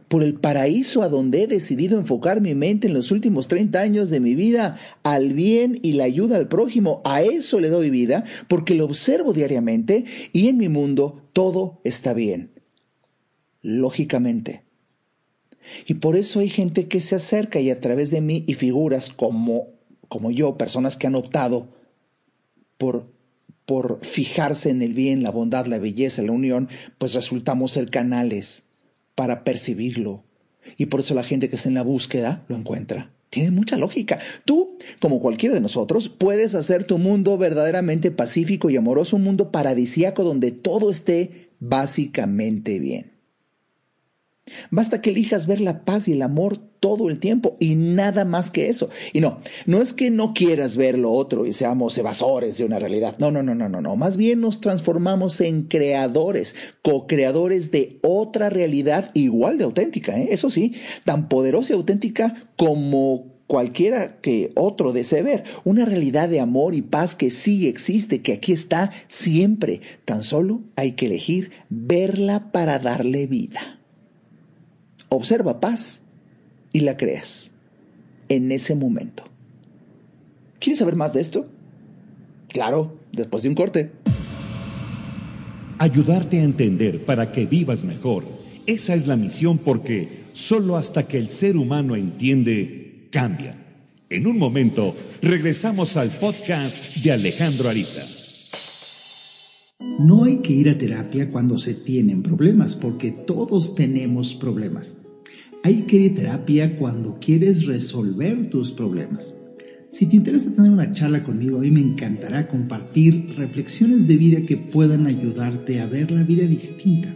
Por 0.08 0.24
el 0.24 0.36
paraíso 0.36 1.02
a 1.02 1.10
donde 1.10 1.44
he 1.44 1.48
decidido 1.48 1.98
enfocar 1.98 2.40
mi 2.40 2.56
mente 2.56 2.88
en 2.88 2.94
los 2.94 3.12
últimos 3.12 3.50
30 3.50 3.80
años 3.80 4.10
de 4.10 4.22
mi 4.22 4.36
vida, 4.36 4.78
al 5.04 5.34
bien 5.34 5.80
y 5.82 5.94
la 5.94 6.06
ayuda 6.06 6.38
al 6.38 6.48
prójimo, 6.48 7.02
a 7.04 7.22
eso 7.22 7.60
le 7.60 7.68
doy 7.68 7.90
vida, 7.90 8.24
porque 8.48 8.74
lo 8.74 8.86
observo 8.86 9.34
diariamente 9.34 10.06
y 10.32 10.48
en 10.48 10.58
mi 10.58 10.70
mundo 10.70 11.24
todo 11.34 11.82
está 11.84 12.14
bien. 12.14 12.52
Lógicamente. 13.62 14.64
Y 15.86 15.96
por 15.96 16.16
eso 16.16 16.40
hay 16.40 16.50
gente 16.50 16.88
que 16.88 17.02
se 17.02 17.16
acerca 17.16 17.60
y 17.60 17.70
a 17.70 17.82
través 17.82 18.10
de 18.10 18.22
mí 18.22 18.46
y 18.48 18.54
figuras 18.54 19.10
como, 19.10 19.68
como 20.08 20.32
yo, 20.32 20.58
personas 20.58 20.96
que 20.96 21.08
han 21.08 21.16
optado 21.16 21.68
por 22.78 23.12
por 23.68 24.00
fijarse 24.02 24.70
en 24.70 24.82
el 24.82 24.94
bien, 24.94 25.24
la 25.24 25.30
bondad, 25.30 25.68
la 25.68 25.78
belleza, 25.78 26.22
la 26.22 26.32
unión, 26.32 26.70
pues 26.98 27.14
resultamos 27.14 27.74
ser 27.74 27.90
canales 27.90 28.64
para 29.14 29.44
percibirlo. 29.44 30.24
Y 30.78 30.86
por 30.86 31.02
eso 31.02 31.14
la 31.14 31.24
gente 31.24 31.50
que 31.50 31.58
está 31.58 31.68
en 31.68 31.76
la 31.76 31.84
búsqueda 31.84 32.46
lo 32.48 32.56
encuentra. 32.56 33.12
Tiene 33.30 33.52
mucha 33.52 33.76
lógica. 33.76 34.20
Tú, 34.46 34.78
como 35.00 35.20
cualquiera 35.20 35.54
de 35.54 35.60
nosotros, 35.60 36.08
puedes 36.08 36.56
hacer 36.56 36.86
tu 36.86 36.98
mundo 36.98 37.38
verdaderamente 37.38 38.10
pacífico 38.10 38.70
y 38.70 38.78
amoroso, 38.78 39.18
un 39.18 39.24
mundo 39.24 39.52
paradisíaco 39.52 40.24
donde 40.24 40.54
todo 40.54 40.90
esté 40.90 41.50
básicamente 41.60 42.80
bien. 42.80 43.17
Basta 44.72 45.02
que 45.02 45.12
elijas 45.12 45.48
ver 45.48 45.62
la 45.62 45.84
paz 45.86 46.08
y 46.08 46.14
el 46.14 46.22
amor 46.22 46.58
todo 46.80 47.10
el 47.10 47.20
tiempo 47.20 47.58
y 47.60 47.76
nada 47.76 48.26
más 48.26 48.52
que 48.52 48.70
eso. 48.70 48.90
Y 49.14 49.22
no, 49.22 49.40
no 49.66 49.82
es 49.82 49.94
que 49.94 50.12
no 50.12 50.34
quieras 50.34 50.78
ver 50.78 50.98
lo 50.98 51.12
otro 51.12 51.46
y 51.46 51.54
seamos 51.54 51.98
evasores 51.98 52.58
de 52.58 52.66
una 52.66 52.80
realidad. 52.80 53.16
No, 53.20 53.32
no, 53.32 53.44
no, 53.44 53.56
no, 53.56 53.70
no, 53.70 53.82
no. 53.82 53.96
Más 53.96 54.18
bien 54.18 54.42
nos 54.42 54.62
transformamos 54.62 55.42
en 55.42 55.64
creadores, 55.64 56.56
co-creadores 56.82 57.72
de 57.72 58.00
otra 58.04 58.50
realidad 58.50 59.12
igual 59.14 59.58
de 59.58 59.66
auténtica, 59.66 60.18
¿eh? 60.20 60.30
eso 60.32 60.50
sí, 60.50 60.76
tan 61.06 61.30
poderosa 61.30 61.74
y 61.74 61.76
auténtica 61.76 62.36
como 62.56 63.38
cualquiera 63.48 64.18
que 64.18 64.52
otro 64.56 64.94
desee 64.94 65.24
ver. 65.24 65.44
Una 65.64 65.86
realidad 65.86 66.30
de 66.30 66.40
amor 66.40 66.76
y 66.76 66.82
paz 66.82 67.16
que 67.16 67.32
sí 67.32 67.68
existe, 67.68 68.22
que 68.22 68.34
aquí 68.34 68.52
está 68.52 68.92
siempre. 69.08 69.82
Tan 70.06 70.24
solo 70.24 70.62
hay 70.76 70.92
que 70.92 71.08
elegir 71.08 71.52
verla 71.70 72.52
para 72.52 72.78
darle 72.80 73.26
vida. 73.26 73.77
Observa 75.10 75.60
paz 75.60 76.02
y 76.74 76.82
la 76.82 76.98
creas 76.98 77.52
en 78.30 78.52
ese 78.52 78.76
momento. 78.76 79.24
¿Quieres 80.60 80.80
saber 80.80 80.96
más 80.96 81.14
de 81.14 81.22
esto? 81.22 81.48
Claro, 82.50 82.98
después 83.12 83.44
de 83.44 83.50
un 83.50 83.56
corte. 83.56 83.92
Ayudarte 85.78 86.40
a 86.40 86.44
entender 86.44 87.06
para 87.06 87.32
que 87.32 87.46
vivas 87.46 87.84
mejor. 87.84 88.24
Esa 88.66 88.96
es 88.96 89.08
la 89.08 89.16
misión 89.16 89.60
porque 89.60 90.10
solo 90.34 90.76
hasta 90.76 91.08
que 91.08 91.18
el 91.18 91.30
ser 91.30 91.56
humano 91.56 91.96
entiende, 91.96 93.08
cambia. 93.12 93.56
En 94.10 94.26
un 94.26 94.38
momento, 94.38 94.96
regresamos 95.22 95.98
al 95.98 96.10
podcast 96.10 96.96
de 96.98 97.12
Alejandro 97.12 97.70
Ariza. 97.70 98.04
No 100.00 100.24
hay 100.24 100.38
que 100.38 100.54
ir 100.54 100.70
a 100.70 100.78
terapia 100.78 101.32
cuando 101.32 101.58
se 101.58 101.74
tienen 101.74 102.24
problemas, 102.24 102.76
porque 102.76 103.12
todos 103.12 103.76
tenemos 103.76 104.34
problemas. 104.34 104.98
Hay 105.68 105.82
que 105.82 105.98
ir 105.98 106.14
a 106.14 106.16
terapia 106.16 106.78
cuando 106.78 107.20
quieres 107.20 107.66
resolver 107.66 108.50
tus 108.50 108.72
problemas. 108.72 109.36
Si 109.92 110.06
te 110.06 110.16
interesa 110.16 110.56
tener 110.56 110.72
una 110.72 110.94
charla 110.94 111.26
conmigo, 111.26 111.58
a 111.58 111.60
mí 111.60 111.72
me 111.72 111.82
encantará 111.82 112.48
compartir 112.48 113.36
reflexiones 113.36 114.08
de 114.08 114.16
vida 114.16 114.44
que 114.44 114.56
puedan 114.56 115.08
ayudarte 115.08 115.82
a 115.82 115.86
ver 115.86 116.12
la 116.12 116.24
vida 116.24 116.48
distinta. 116.48 117.14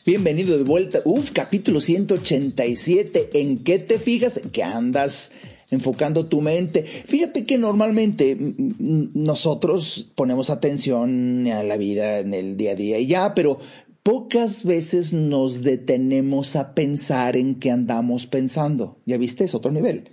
Bienvenido 0.06 0.58
de 0.58 0.66
vuelta. 0.66 1.00
Uf, 1.06 1.32
capítulo 1.32 1.80
187. 1.80 3.30
¿En 3.36 3.58
qué 3.58 3.80
te 3.80 3.98
fijas? 4.00 4.36
¿En 4.36 4.50
qué 4.50 4.64
andas? 4.64 5.32
Enfocando 5.74 6.26
tu 6.26 6.42
mente. 6.42 6.84
Fíjate 6.84 7.44
que 7.44 7.58
normalmente 7.58 8.38
nosotros 8.70 10.10
ponemos 10.16 10.50
atención 10.50 11.48
a 11.48 11.64
la 11.64 11.78
vida 11.78 12.20
en 12.20 12.34
el 12.34 12.58
día 12.58 12.72
a 12.72 12.76
día 12.76 13.00
y 13.00 13.08
ya, 13.08 13.34
pero 13.34 13.60
pocas 14.04 14.64
veces 14.64 15.14
nos 15.14 15.64
detenemos 15.64 16.56
a 16.56 16.74
pensar 16.74 17.36
en 17.36 17.56
qué 17.56 17.72
andamos 17.72 18.28
pensando. 18.28 18.98
Ya 19.06 19.18
viste, 19.18 19.46
es 19.46 19.56
otro 19.56 19.72
nivel. 19.72 20.10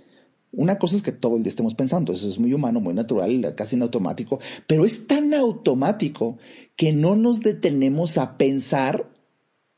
Una 0.53 0.77
cosa 0.79 0.97
es 0.97 1.01
que 1.01 1.13
todo 1.13 1.37
el 1.37 1.43
día 1.43 1.49
estemos 1.49 1.75
pensando, 1.75 2.11
eso 2.11 2.27
es 2.27 2.37
muy 2.37 2.53
humano, 2.53 2.81
muy 2.81 2.93
natural, 2.93 3.53
casi 3.55 3.77
en 3.77 3.83
automático, 3.83 4.39
pero 4.67 4.83
es 4.83 5.07
tan 5.07 5.33
automático 5.33 6.37
que 6.75 6.91
no 6.91 7.15
nos 7.15 7.39
detenemos 7.39 8.17
a 8.17 8.37
pensar 8.37 9.09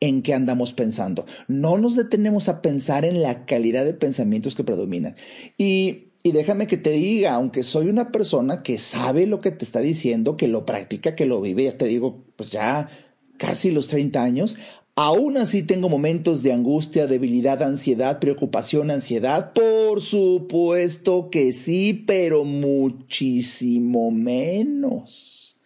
en 0.04 0.22
qué 0.22 0.34
andamos 0.34 0.74
pensando. 0.74 1.26
No 1.48 1.78
nos 1.78 1.96
detenemos 1.96 2.50
a 2.50 2.62
pensar 2.62 3.06
en 3.06 3.22
la 3.22 3.46
calidad 3.46 3.86
de 3.86 3.94
pensamientos 3.94 4.54
que 4.54 4.66
predominan. 4.66 5.16
Y, 5.58 6.10
y 6.24 6.34
déjame 6.34 6.68
que 6.68 6.76
te 6.76 6.90
diga, 6.90 7.36
aunque 7.36 7.64
soy 7.64 7.88
una 7.88 8.12
persona 8.12 8.64
que 8.64 8.78
sabe 8.78 9.26
lo 9.28 9.40
que 9.40 9.52
te 9.52 9.64
está 9.64 9.80
diciendo, 9.80 10.36
que 10.36 10.50
lo 10.50 10.66
practica, 10.66 11.16
que 11.16 11.26
lo 11.26 11.40
vive, 11.40 11.64
ya 11.64 11.78
te 11.78 11.86
digo, 11.86 12.26
pues 12.36 12.52
ya 12.52 12.90
casi 13.38 13.72
los 13.72 13.88
30 13.88 14.22
años, 14.22 14.58
Aún 14.96 15.38
así 15.38 15.64
tengo 15.64 15.90
momentos 15.90 16.44
de 16.44 16.54
angustia, 16.54 17.08
debilidad, 17.08 17.64
ansiedad, 17.64 18.20
preocupación, 18.20 18.92
ansiedad. 18.92 19.52
Por 19.52 20.02
supuesto 20.02 21.32
que 21.32 21.52
sí, 21.52 22.04
pero 22.06 22.44
muchísimo 22.44 24.12
menos 24.12 25.58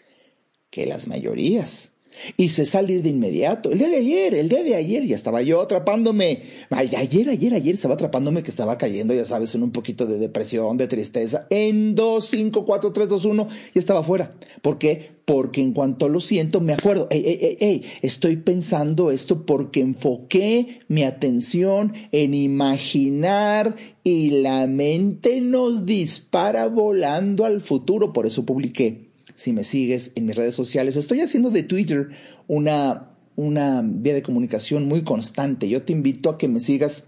que 0.69 0.86
las 0.86 1.10
mayorías 1.10 1.91
y 2.36 2.49
se 2.49 2.65
salir 2.65 3.01
de 3.03 3.10
inmediato. 3.10 3.71
El 3.71 3.80
día 3.80 3.89
de 3.89 3.97
ayer, 3.97 4.34
el 4.34 4.49
día 4.49 4.63
de 4.63 4.75
ayer 4.75 5.06
ya 5.06 5.15
estaba 5.15 5.41
yo 5.41 5.62
atrapándome. 5.62 6.41
ayer, 6.69 7.30
ayer, 7.30 7.53
ayer 7.53 7.73
estaba 7.73 7.95
atrapándome 7.95 8.43
que 8.43 8.51
estaba 8.51 8.77
cayendo, 8.77 9.13
ya 9.13 9.25
sabes, 9.25 9.56
en 9.56 9.63
un 9.63 9.71
poquito 9.71 10.06
de 10.06 10.17
depresión, 10.17 10.77
de 10.77 10.88
tristeza. 10.88 11.47
En 11.49 11.95
2, 11.95 12.25
5, 12.25 12.65
4, 12.65 12.93
3, 12.93 13.10
2, 13.10 13.25
1 13.25 13.47
ya 13.73 13.80
estaba 13.80 14.03
fuera. 14.03 14.34
¿Por 14.62 14.77
qué? 14.77 15.17
Porque 15.25 15.62
en 15.62 15.73
cuanto 15.73 16.08
lo 16.08 16.21
siento, 16.21 16.62
me 16.62 16.73
acuerdo, 16.73 17.08
ey, 17.12 17.21
ey, 17.25 17.39
ey, 17.41 17.58
ey, 17.60 17.86
estoy 18.01 18.38
pensando 18.38 19.12
esto 19.12 19.45
porque 19.45 19.82
enfoqué 19.82 20.80
mi 20.88 21.03
atención 21.03 21.93
en 22.13 22.34
imaginar 22.34 23.75
y 24.06 24.41
la 24.41 24.67
mente 24.67 25.41
nos 25.41 25.86
dispara 25.86 26.67
volando 26.67 27.43
al 27.43 27.60
futuro. 27.60 28.13
Por 28.13 28.25
eso 28.25 28.45
publiqué 28.45 29.07
si 29.38 29.54
me 29.54 29.63
sigues 29.63 30.12
en 30.15 30.26
mis 30.26 30.36
redes 30.36 30.56
sociales. 30.56 30.97
Estoy 30.97 31.21
haciendo 31.21 31.52
de 31.52 31.62
Twitter 31.62 32.10
una, 32.47 33.12
una 33.36 33.84
vía 33.86 34.15
de 34.15 34.23
comunicación 34.23 34.88
muy 34.88 35.04
constante. 35.04 35.69
Yo 35.69 35.84
te 35.84 35.93
invito 35.93 36.32
a 36.32 36.39
que 36.39 36.47
me 36.47 36.60
sigas 36.60 37.04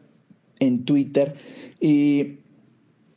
en 0.59 0.85
Twitter 0.85 1.33
y, 1.81 2.35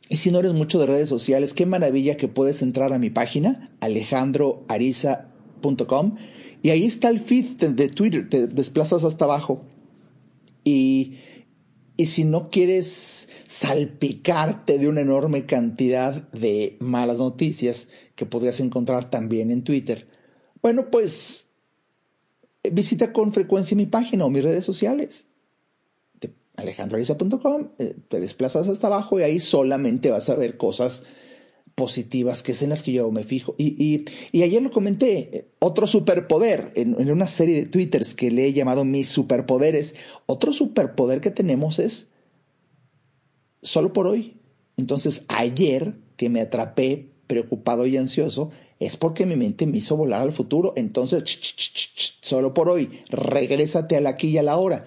y 0.09 0.17
si 0.17 0.31
no 0.31 0.39
eres 0.39 0.53
mucho 0.53 0.79
de 0.79 0.87
redes 0.87 1.09
sociales, 1.09 1.53
qué 1.53 1.67
maravilla 1.67 2.17
que 2.17 2.27
puedes 2.27 2.63
entrar 2.63 2.91
a 2.91 2.97
mi 2.97 3.11
página, 3.11 3.69
alejandroariza.com, 3.81 6.15
y 6.63 6.71
ahí 6.71 6.85
está 6.85 7.09
el 7.09 7.19
feed 7.19 7.57
de, 7.57 7.89
Twitter, 7.89 8.27
te 8.27 8.47
desplazas 8.47 9.03
hasta 9.03 9.25
abajo 9.25 9.61
y 10.63 11.19
y 11.95 12.07
si 12.07 12.25
no 12.25 12.49
quieres 12.49 13.29
salpicarte 13.45 14.79
de 14.79 14.87
una 14.87 15.01
enorme 15.01 15.45
cantidad 15.45 16.27
de 16.31 16.75
malas 16.79 17.19
noticias 17.19 17.89
que 18.23 18.29
podrías 18.29 18.59
encontrar 18.59 19.09
también 19.09 19.51
en 19.51 19.63
Twitter, 19.63 20.07
bueno, 20.61 20.89
pues 20.89 21.47
visita 22.71 23.11
con 23.11 23.33
frecuencia 23.33 23.75
mi 23.75 23.85
página 23.85 24.25
o 24.25 24.29
mis 24.29 24.43
redes 24.43 24.63
sociales. 24.63 25.25
alejandroariza.com, 26.55 27.69
eh, 27.79 27.95
te 28.07 28.19
desplazas 28.19 28.67
hasta 28.67 28.87
abajo 28.87 29.19
y 29.19 29.23
ahí 29.23 29.39
solamente 29.39 30.09
vas 30.09 30.29
a 30.29 30.35
ver 30.35 30.57
cosas 30.57 31.03
positivas, 31.75 32.43
que 32.43 32.51
es 32.51 32.61
en 32.61 32.69
las 32.69 32.83
que 32.83 32.93
yo 32.93 33.11
me 33.11 33.23
fijo. 33.23 33.55
Y, 33.57 34.05
ayer 34.33 34.61
lo 34.61 34.71
comenté, 34.71 35.37
eh, 35.37 35.47
otro 35.59 35.87
superpoder, 35.87 36.71
en, 36.75 37.09
una 37.09 37.27
serie 37.27 37.55
de 37.55 37.65
twitters 37.65 38.13
que 38.13 38.31
le 38.31 38.45
he 38.45 38.53
llamado 38.53 38.85
mis 38.85 39.09
superpoderes, 39.09 39.95
otro 40.27 40.53
superpoder 40.53 41.19
que 41.19 41.31
tenemos 41.31 41.79
es 41.79 42.07
solo 43.61 43.91
por 43.91 44.07
hoy. 44.07 44.37
Entonces, 44.77 45.23
ayer 45.27 45.95
que 46.15 46.29
me 46.29 46.41
atrapé 46.41 47.12
preocupado 47.27 47.85
y 47.85 47.97
ansioso, 47.97 48.51
es 48.79 48.97
porque 48.97 49.25
mi 49.25 49.35
mente 49.35 49.65
me 49.65 49.77
hizo 49.77 49.95
volar 49.95 50.21
al 50.21 50.33
futuro. 50.33 50.73
Entonces, 50.75 51.23
solo 52.21 52.53
por 52.53 52.69
hoy, 52.69 53.01
regrésate 53.09 53.95
al 53.95 54.07
aquí 54.07 54.29
y 54.29 54.37
a 54.37 54.43
la 54.43 54.57
hora. 54.57 54.85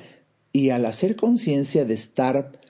Y 0.52 0.70
al 0.70 0.86
hacer 0.86 1.16
conciencia 1.16 1.84
de 1.84 1.94
estar 1.94 2.60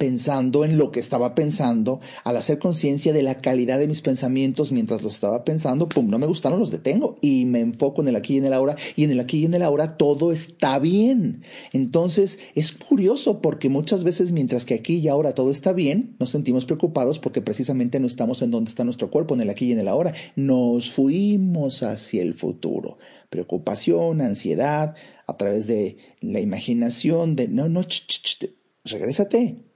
pensando 0.00 0.64
en 0.64 0.78
lo 0.78 0.92
que 0.92 0.98
estaba 0.98 1.34
pensando, 1.34 2.00
al 2.24 2.38
hacer 2.38 2.58
conciencia 2.58 3.12
de 3.12 3.22
la 3.22 3.34
calidad 3.34 3.78
de 3.78 3.86
mis 3.86 4.00
pensamientos 4.00 4.72
mientras 4.72 5.02
los 5.02 5.12
estaba 5.12 5.44
pensando, 5.44 5.90
pum, 5.90 6.08
no 6.08 6.18
me 6.18 6.26
gustaron, 6.26 6.58
los 6.58 6.70
detengo 6.70 7.16
y 7.20 7.44
me 7.44 7.60
enfoco 7.60 8.00
en 8.00 8.08
el 8.08 8.16
aquí 8.16 8.36
y 8.36 8.38
en 8.38 8.46
el 8.46 8.54
ahora 8.54 8.76
y 8.96 9.04
en 9.04 9.10
el 9.10 9.20
aquí 9.20 9.40
y 9.40 9.44
en 9.44 9.52
el 9.52 9.60
ahora 9.60 9.98
todo 9.98 10.32
está 10.32 10.78
bien. 10.78 11.42
Entonces 11.74 12.38
es 12.54 12.72
curioso 12.72 13.42
porque 13.42 13.68
muchas 13.68 14.02
veces 14.02 14.32
mientras 14.32 14.64
que 14.64 14.72
aquí 14.72 14.96
y 14.96 15.08
ahora 15.08 15.34
todo 15.34 15.50
está 15.50 15.74
bien, 15.74 16.16
nos 16.18 16.30
sentimos 16.30 16.64
preocupados 16.64 17.18
porque 17.18 17.42
precisamente 17.42 18.00
no 18.00 18.06
estamos 18.06 18.40
en 18.40 18.52
donde 18.52 18.70
está 18.70 18.84
nuestro 18.84 19.10
cuerpo, 19.10 19.34
en 19.34 19.42
el 19.42 19.50
aquí 19.50 19.66
y 19.66 19.72
en 19.72 19.80
el 19.80 19.88
ahora. 19.88 20.14
Nos 20.34 20.90
fuimos 20.90 21.82
hacia 21.82 22.22
el 22.22 22.32
futuro. 22.32 22.96
Preocupación, 23.28 24.22
ansiedad, 24.22 24.94
a 25.26 25.36
través 25.36 25.66
de 25.66 25.98
la 26.22 26.40
imaginación, 26.40 27.36
de 27.36 27.48
no, 27.48 27.68
no, 27.68 27.82
ch, 27.82 28.06
ch, 28.06 28.22
ch, 28.22 28.50
regrésate 28.86 29.69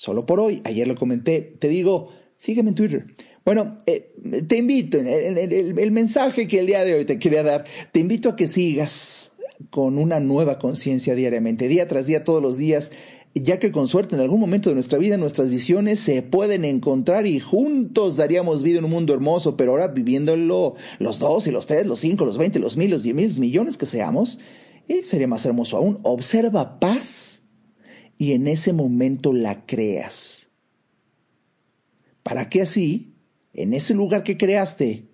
solo 0.00 0.24
por 0.24 0.40
hoy. 0.40 0.62
Ayer 0.64 0.88
lo 0.88 0.96
comenté. 0.96 1.56
Te 1.58 1.68
digo, 1.68 2.08
sígueme 2.38 2.70
en 2.70 2.74
Twitter. 2.74 3.06
Bueno, 3.44 3.76
eh, 3.84 4.14
te 4.48 4.56
invito, 4.56 4.96
el, 4.98 5.90
mensaje 5.92 6.48
que 6.48 6.60
el 6.60 6.66
día 6.66 6.86
de 6.86 6.94
hoy 6.94 7.04
te 7.04 7.18
quería 7.18 7.42
dar, 7.42 7.66
te 7.92 8.00
invito 8.00 8.30
a 8.30 8.36
que 8.36 8.48
sigas 8.48 9.32
con 9.68 9.98
una 9.98 10.18
nueva 10.18 10.58
conciencia 10.58 11.14
diariamente, 11.14 11.68
día 11.68 11.86
tras 11.86 12.06
día, 12.06 12.24
todos 12.24 12.40
los 12.40 12.56
días, 12.56 12.92
ya 13.34 13.58
que 13.58 13.72
con 13.72 13.88
suerte 13.88 14.14
en 14.14 14.22
algún 14.22 14.40
momento 14.40 14.70
de 14.70 14.74
nuestra 14.74 14.98
vida 14.98 15.18
nuestras 15.18 15.50
visiones 15.50 16.00
se 16.00 16.22
pueden 16.22 16.64
encontrar 16.64 17.26
y 17.26 17.38
juntos 17.38 18.16
daríamos 18.16 18.62
vida 18.62 18.78
en 18.78 18.86
un 18.86 18.92
mundo 18.92 19.12
hermoso, 19.12 19.58
pero 19.58 19.72
ahora 19.72 19.88
viviéndolo 19.88 20.76
los 20.98 21.18
dos 21.18 21.46
y 21.46 21.50
los 21.50 21.66
tres, 21.66 21.86
los 21.86 22.00
cinco, 22.00 22.24
los 22.24 22.38
veinte, 22.38 22.58
los 22.58 22.78
mil, 22.78 22.90
los 22.90 23.02
diez 23.02 23.14
mil, 23.14 23.38
millones 23.38 23.76
que 23.76 23.84
seamos, 23.84 24.38
y 24.88 25.02
sería 25.02 25.28
más 25.28 25.44
hermoso 25.44 25.76
aún. 25.76 25.98
Observa 26.04 26.80
paz 26.80 27.39
y 28.20 28.32
en 28.32 28.48
ese 28.48 28.74
momento 28.74 29.32
la 29.32 29.64
creas. 29.64 30.48
Para 32.22 32.50
que 32.50 32.60
así, 32.60 33.14
en 33.54 33.72
ese 33.72 33.94
lugar 33.94 34.24
que 34.24 34.36
creaste, 34.36 35.06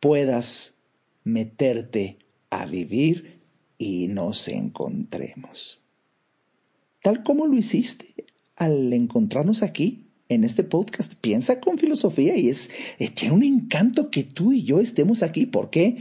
puedas 0.00 0.76
meterte 1.24 2.16
a 2.48 2.64
vivir 2.64 3.42
y 3.76 4.08
nos 4.08 4.48
encontremos. 4.48 5.82
Tal 7.02 7.22
como 7.22 7.46
lo 7.46 7.58
hiciste 7.58 8.14
al 8.56 8.90
encontrarnos 8.94 9.62
aquí 9.62 10.06
en 10.30 10.44
este 10.44 10.64
podcast. 10.64 11.16
Piensa 11.20 11.60
con 11.60 11.76
filosofía 11.76 12.34
y 12.34 12.48
es, 12.48 12.70
tiene 13.12 13.34
un 13.34 13.42
encanto 13.42 14.10
que 14.10 14.24
tú 14.24 14.54
y 14.54 14.62
yo 14.62 14.80
estemos 14.80 15.22
aquí. 15.22 15.44
¿Por 15.44 15.68
qué? 15.68 15.98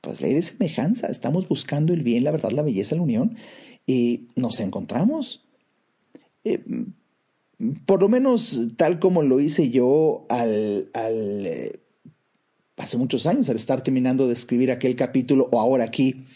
Pues 0.00 0.20
ley 0.20 0.34
de 0.34 0.42
semejanza. 0.42 1.06
Estamos 1.06 1.46
buscando 1.46 1.92
el 1.92 2.02
bien, 2.02 2.24
la 2.24 2.32
verdad, 2.32 2.50
la 2.50 2.62
belleza, 2.62 2.96
la 2.96 3.02
unión 3.02 3.36
y 3.86 4.28
nos 4.34 4.60
encontramos. 4.60 5.44
Eh, 6.44 6.62
por 7.86 8.02
lo 8.02 8.08
menos 8.08 8.60
tal 8.76 8.98
como 8.98 9.22
lo 9.22 9.40
hice 9.40 9.70
yo 9.70 10.26
al, 10.28 10.90
eh, 10.94 11.80
hace 12.76 12.98
muchos 12.98 13.26
años, 13.26 13.48
al 13.48 13.56
estar 13.56 13.82
terminando 13.82 14.26
de 14.26 14.34
escribir 14.34 14.70
aquel 14.70 14.96
capítulo 14.96 15.48
o 15.52 15.60
ahora 15.60 15.84
aquí 15.84 16.26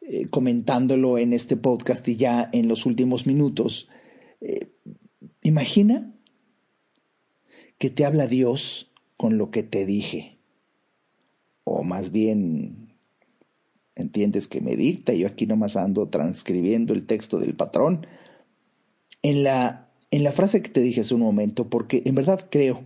eh, 0.00 0.26
comentándolo 0.30 1.18
en 1.18 1.32
este 1.32 1.56
podcast 1.56 2.06
y 2.08 2.16
ya 2.16 2.48
en 2.52 2.68
los 2.68 2.86
últimos 2.86 3.26
minutos. 3.26 3.88
imagina 5.42 6.14
que 7.78 7.90
te 7.90 8.04
habla 8.04 8.26
Dios 8.26 8.90
con 9.16 9.36
lo 9.36 9.50
que 9.50 9.62
te 9.62 9.84
dije. 9.84 10.38
O 11.64 11.82
más 11.82 12.12
bien 12.12 12.83
entiendes 13.96 14.48
que 14.48 14.60
me 14.60 14.76
dicta, 14.76 15.12
yo 15.12 15.26
aquí 15.26 15.46
nomás 15.46 15.76
ando 15.76 16.08
transcribiendo 16.08 16.92
el 16.92 17.06
texto 17.06 17.38
del 17.38 17.54
patrón, 17.54 18.06
en 19.22 19.44
la, 19.44 19.90
en 20.10 20.24
la 20.24 20.32
frase 20.32 20.62
que 20.62 20.70
te 20.70 20.80
dije 20.80 21.02
hace 21.02 21.14
un 21.14 21.20
momento, 21.20 21.68
porque 21.68 22.02
en 22.04 22.14
verdad 22.14 22.48
creo, 22.50 22.84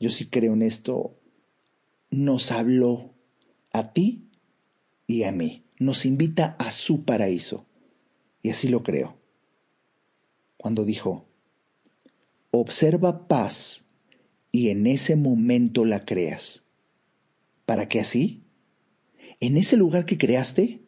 yo 0.00 0.10
sí 0.10 0.26
creo 0.26 0.54
en 0.54 0.62
esto, 0.62 1.18
nos 2.10 2.50
habló 2.52 3.14
a 3.72 3.92
ti 3.92 4.30
y 5.06 5.24
a 5.24 5.32
mí, 5.32 5.64
nos 5.78 6.06
invita 6.06 6.56
a 6.58 6.70
su 6.70 7.04
paraíso, 7.04 7.66
y 8.42 8.50
así 8.50 8.68
lo 8.68 8.82
creo. 8.82 9.16
Cuando 10.56 10.84
dijo, 10.84 11.26
observa 12.50 13.28
paz 13.28 13.84
y 14.50 14.70
en 14.70 14.86
ese 14.86 15.16
momento 15.16 15.84
la 15.84 16.04
creas, 16.04 16.64
para 17.66 17.88
que 17.88 18.00
así 18.00 18.43
en 19.46 19.56
ese 19.56 19.76
lugar 19.76 20.06
que 20.06 20.18
creaste, 20.18 20.80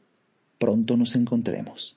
pronto 0.58 0.96
nos 0.96 1.14
encontremos. 1.14 1.96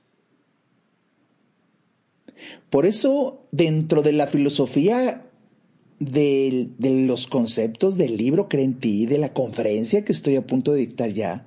Por 2.69 2.86
eso, 2.86 3.48
dentro 3.52 4.02
de 4.02 4.13
la 4.13 4.28
filosofía 4.28 5.26
de, 6.00 6.69
los 6.80 7.28
conceptos 7.28 7.98
del 7.98 8.17
libro 8.17 8.48
Cree 8.48 8.63
en 8.63 8.80
ti, 8.80 9.06
de 9.06 9.17
la 9.17 9.34
conferencia 9.34 10.06
que 10.06 10.12
estoy 10.12 10.36
a 10.36 10.45
punto 10.48 10.74
de 10.74 10.80
dictar 10.80 11.12
ya, 11.12 11.45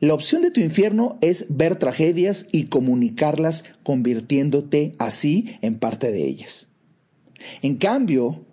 la 0.00 0.14
opción 0.14 0.42
de 0.42 0.50
tu 0.50 0.60
infierno 0.60 1.18
es 1.20 1.46
ver 1.48 1.76
tragedias 1.76 2.48
y 2.50 2.64
comunicarlas 2.64 3.64
convirtiéndote 3.84 4.94
así 4.98 5.56
en 5.62 5.78
parte 5.78 6.10
de 6.10 6.24
ellas. 6.24 6.68
En 7.62 7.76
cambio, 7.76 8.44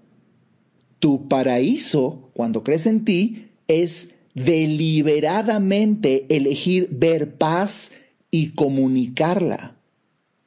tu 0.99 1.27
paraíso, 1.27 2.29
cuando 2.35 2.63
crees 2.63 2.85
en 2.85 3.03
ti, 3.03 3.47
es 3.67 4.11
deliberadamente 4.45 6.25
elegir 6.33 6.87
ver 6.91 7.35
paz 7.35 7.91
y 8.31 8.53
comunicarla, 8.53 9.75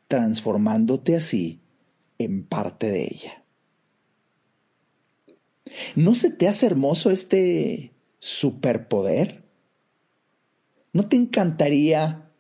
transformándote 0.09 1.17
así 1.17 1.61
en 2.19 2.45
parte 2.45 2.91
de 2.91 3.03
ella. 3.05 3.45
¿No 5.95 6.15
se 6.15 6.31
te 6.31 6.49
hace 6.49 6.67
hermoso 6.67 7.11
este 7.11 7.93
superpoder? 8.19 9.45
¿No 10.95 11.09
te 11.09 11.17
encantaría 11.17 12.31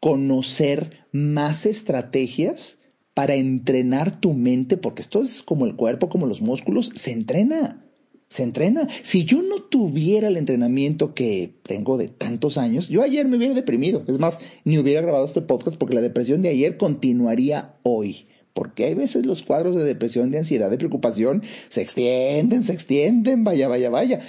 conocer 0.00 1.06
más 1.12 1.66
estrategias 1.66 2.78
para 3.14 3.36
entrenar 3.36 4.20
tu 4.20 4.32
mente? 4.32 4.76
Porque 4.76 5.02
esto 5.02 5.22
es 5.22 5.42
como 5.42 5.66
el 5.66 5.76
cuerpo, 5.76 6.08
como 6.08 6.26
los 6.26 6.40
músculos, 6.40 6.90
se 6.94 7.12
entrena 7.12 7.89
se 8.30 8.44
entrena. 8.44 8.88
Si 9.02 9.24
yo 9.24 9.42
no 9.42 9.60
tuviera 9.60 10.28
el 10.28 10.36
entrenamiento 10.36 11.14
que 11.14 11.52
tengo 11.64 11.98
de 11.98 12.08
tantos 12.08 12.58
años, 12.58 12.88
yo 12.88 13.02
ayer 13.02 13.26
me 13.26 13.36
hubiera 13.36 13.54
deprimido. 13.54 14.04
Es 14.06 14.20
más, 14.20 14.38
ni 14.64 14.78
hubiera 14.78 15.02
grabado 15.02 15.26
este 15.26 15.42
podcast 15.42 15.76
porque 15.76 15.96
la 15.96 16.00
depresión 16.00 16.40
de 16.40 16.48
ayer 16.48 16.76
continuaría 16.76 17.74
hoy. 17.82 18.28
Porque 18.54 18.84
hay 18.84 18.94
veces 18.94 19.26
los 19.26 19.42
cuadros 19.42 19.76
de 19.76 19.84
depresión, 19.84 20.30
de 20.30 20.38
ansiedad, 20.38 20.70
de 20.70 20.78
preocupación 20.78 21.42
se 21.68 21.82
extienden, 21.82 22.62
se 22.62 22.72
extienden, 22.72 23.42
vaya, 23.42 23.66
vaya, 23.66 23.90
vaya. 23.90 24.20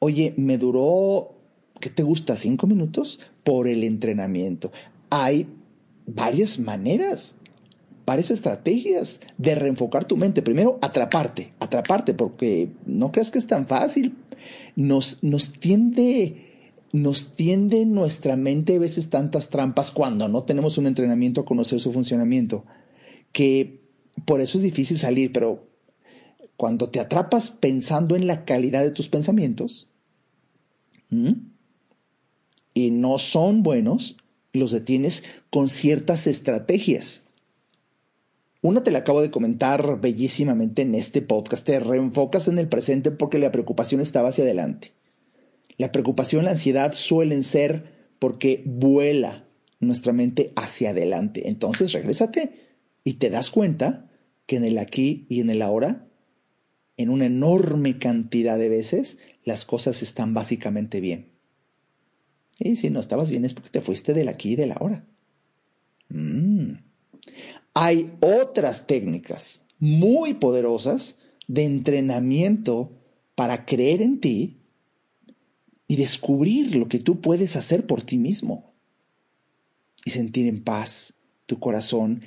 Oye, 0.00 0.34
me 0.36 0.58
duró, 0.58 1.34
¿qué 1.80 1.88
te 1.88 2.02
gusta? 2.02 2.36
¿Cinco 2.36 2.66
minutos? 2.66 3.20
Por 3.42 3.68
el 3.68 3.84
entrenamiento. 3.84 4.70
Hay 5.08 5.46
varias 6.06 6.58
maneras 6.58 7.38
varias 8.06 8.30
estrategias 8.30 9.20
de 9.36 9.56
reenfocar 9.56 10.04
tu 10.06 10.16
mente. 10.16 10.40
Primero, 10.40 10.78
atraparte, 10.80 11.52
atraparte, 11.58 12.14
porque 12.14 12.70
no 12.86 13.10
creas 13.10 13.32
que 13.32 13.38
es 13.38 13.48
tan 13.48 13.66
fácil. 13.66 14.14
Nos, 14.76 15.22
nos 15.22 15.52
tiende, 15.52 16.70
nos 16.92 17.32
tiende 17.32 17.84
nuestra 17.84 18.36
mente 18.36 18.76
a 18.76 18.78
veces 18.78 19.10
tantas 19.10 19.50
trampas 19.50 19.90
cuando 19.90 20.28
no 20.28 20.44
tenemos 20.44 20.78
un 20.78 20.86
entrenamiento 20.86 21.40
a 21.40 21.44
conocer 21.44 21.80
su 21.80 21.92
funcionamiento, 21.92 22.64
que 23.32 23.80
por 24.24 24.40
eso 24.40 24.58
es 24.58 24.64
difícil 24.64 24.98
salir, 24.98 25.32
pero 25.32 25.66
cuando 26.56 26.88
te 26.88 27.00
atrapas 27.00 27.50
pensando 27.50 28.14
en 28.14 28.26
la 28.26 28.44
calidad 28.44 28.82
de 28.82 28.92
tus 28.92 29.08
pensamientos 29.08 29.88
y 32.72 32.90
no 32.90 33.18
son 33.18 33.62
buenos, 33.62 34.16
los 34.52 34.70
detienes 34.70 35.24
con 35.50 35.68
ciertas 35.68 36.26
estrategias 36.26 37.25
Una 38.62 38.82
te 38.82 38.90
la 38.90 38.98
acabo 38.98 39.22
de 39.22 39.30
comentar 39.30 40.00
bellísimamente 40.00 40.82
en 40.82 40.94
este 40.94 41.22
podcast. 41.22 41.64
Te 41.64 41.78
reenfocas 41.78 42.48
en 42.48 42.58
el 42.58 42.68
presente 42.68 43.10
porque 43.10 43.38
la 43.38 43.52
preocupación 43.52 44.00
estaba 44.00 44.30
hacia 44.30 44.44
adelante. 44.44 44.92
La 45.76 45.92
preocupación, 45.92 46.44
la 46.44 46.52
ansiedad 46.52 46.92
suelen 46.94 47.44
ser 47.44 48.14
porque 48.18 48.62
vuela 48.64 49.46
nuestra 49.78 50.12
mente 50.12 50.52
hacia 50.56 50.90
adelante. 50.90 51.48
Entonces, 51.48 51.92
regrésate 51.92 52.52
y 53.04 53.14
te 53.14 53.30
das 53.30 53.50
cuenta 53.50 54.10
que 54.46 54.56
en 54.56 54.64
el 54.64 54.78
aquí 54.78 55.26
y 55.28 55.40
en 55.40 55.50
el 55.50 55.60
ahora, 55.60 56.08
en 56.96 57.10
una 57.10 57.26
enorme 57.26 57.98
cantidad 57.98 58.58
de 58.58 58.68
veces, 58.68 59.18
las 59.44 59.64
cosas 59.64 60.02
están 60.02 60.32
básicamente 60.32 61.00
bien. 61.00 61.36
Y 62.58 62.76
si 62.76 62.88
no 62.88 63.00
estabas 63.00 63.30
bien 63.30 63.44
es 63.44 63.52
porque 63.52 63.70
te 63.70 63.82
fuiste 63.82 64.14
del 64.14 64.28
aquí 64.28 64.52
y 64.52 64.56
del 64.56 64.72
ahora. 64.72 65.04
Mm. 66.08 66.85
Hay 67.78 68.10
otras 68.20 68.86
técnicas 68.86 69.66
muy 69.78 70.32
poderosas 70.32 71.16
de 71.46 71.64
entrenamiento 71.64 72.90
para 73.34 73.66
creer 73.66 74.00
en 74.00 74.18
ti 74.18 74.56
y 75.86 75.96
descubrir 75.96 76.74
lo 76.74 76.88
que 76.88 77.00
tú 77.00 77.20
puedes 77.20 77.54
hacer 77.54 77.86
por 77.86 78.00
ti 78.00 78.16
mismo 78.16 78.72
y 80.06 80.12
sentir 80.12 80.46
en 80.46 80.64
paz 80.64 81.16
tu 81.44 81.58
corazón 81.58 82.22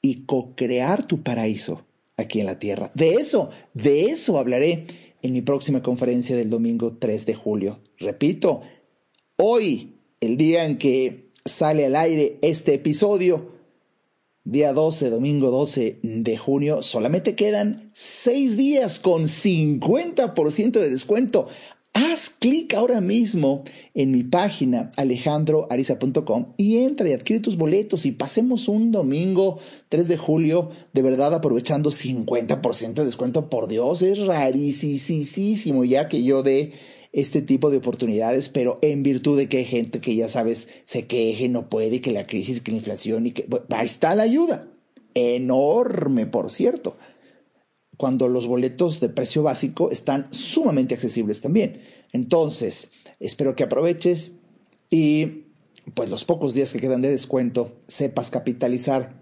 y 0.00 0.24
co-crear 0.24 1.06
tu 1.06 1.22
paraíso 1.22 1.84
aquí 2.16 2.40
en 2.40 2.46
la 2.46 2.58
tierra. 2.58 2.90
De 2.94 3.16
eso, 3.16 3.50
de 3.74 4.06
eso 4.06 4.38
hablaré 4.38 4.86
en 5.20 5.34
mi 5.34 5.42
próxima 5.42 5.82
conferencia 5.82 6.34
del 6.34 6.48
domingo 6.48 6.96
3 6.96 7.26
de 7.26 7.34
julio. 7.34 7.80
Repito, 7.98 8.62
hoy, 9.36 9.96
el 10.22 10.38
día 10.38 10.64
en 10.64 10.78
que 10.78 11.28
sale 11.44 11.84
al 11.84 11.94
aire 11.94 12.38
este 12.40 12.72
episodio, 12.72 13.57
día 14.48 14.72
12, 14.72 15.10
domingo 15.10 15.50
12 15.50 16.00
de 16.02 16.36
junio, 16.38 16.80
solamente 16.80 17.34
quedan 17.34 17.90
seis 17.92 18.56
días 18.56 18.98
con 18.98 19.24
50% 19.24 20.80
de 20.80 20.88
descuento. 20.88 21.48
Haz 21.92 22.30
clic 22.30 22.72
ahora 22.72 23.02
mismo 23.02 23.64
en 23.92 24.10
mi 24.10 24.22
página 24.22 24.90
alejandroariza.com 24.96 26.54
y 26.56 26.78
entra 26.78 27.10
y 27.10 27.12
adquiere 27.12 27.42
tus 27.42 27.58
boletos 27.58 28.06
y 28.06 28.12
pasemos 28.12 28.68
un 28.68 28.90
domingo 28.90 29.58
3 29.90 30.08
de 30.08 30.16
julio 30.16 30.70
de 30.94 31.02
verdad 31.02 31.34
aprovechando 31.34 31.90
50% 31.90 32.94
de 32.94 33.04
descuento. 33.04 33.50
Por 33.50 33.68
Dios, 33.68 34.00
es 34.00 34.18
rarísimo 34.18 35.84
ya 35.84 36.08
que 36.08 36.22
yo 36.22 36.42
dé 36.42 36.72
este 37.12 37.42
tipo 37.42 37.70
de 37.70 37.78
oportunidades, 37.78 38.48
pero 38.48 38.78
en 38.82 39.02
virtud 39.02 39.38
de 39.38 39.48
que 39.48 39.58
hay 39.58 39.64
gente 39.64 40.00
que 40.00 40.14
ya 40.14 40.28
sabes 40.28 40.68
se 40.84 41.06
queje, 41.06 41.48
no 41.48 41.68
puede, 41.68 42.00
que 42.00 42.12
la 42.12 42.26
crisis, 42.26 42.60
que 42.60 42.72
la 42.72 42.78
inflación 42.78 43.26
y 43.26 43.32
que 43.32 43.46
ahí 43.70 43.86
está 43.86 44.14
la 44.14 44.24
ayuda. 44.24 44.68
Enorme, 45.14 46.26
por 46.26 46.50
cierto 46.50 46.96
cuando 47.98 48.28
los 48.28 48.46
boletos 48.46 49.00
de 49.00 49.10
precio 49.10 49.42
básico 49.42 49.90
están 49.90 50.32
sumamente 50.32 50.94
accesibles 50.94 51.42
también. 51.42 51.82
Entonces, 52.12 52.92
espero 53.20 53.54
que 53.54 53.64
aproveches 53.64 54.32
y 54.88 55.44
pues 55.94 56.08
los 56.08 56.24
pocos 56.24 56.54
días 56.54 56.72
que 56.72 56.80
quedan 56.80 57.02
de 57.02 57.10
descuento 57.10 57.76
sepas 57.88 58.30
capitalizar 58.30 59.20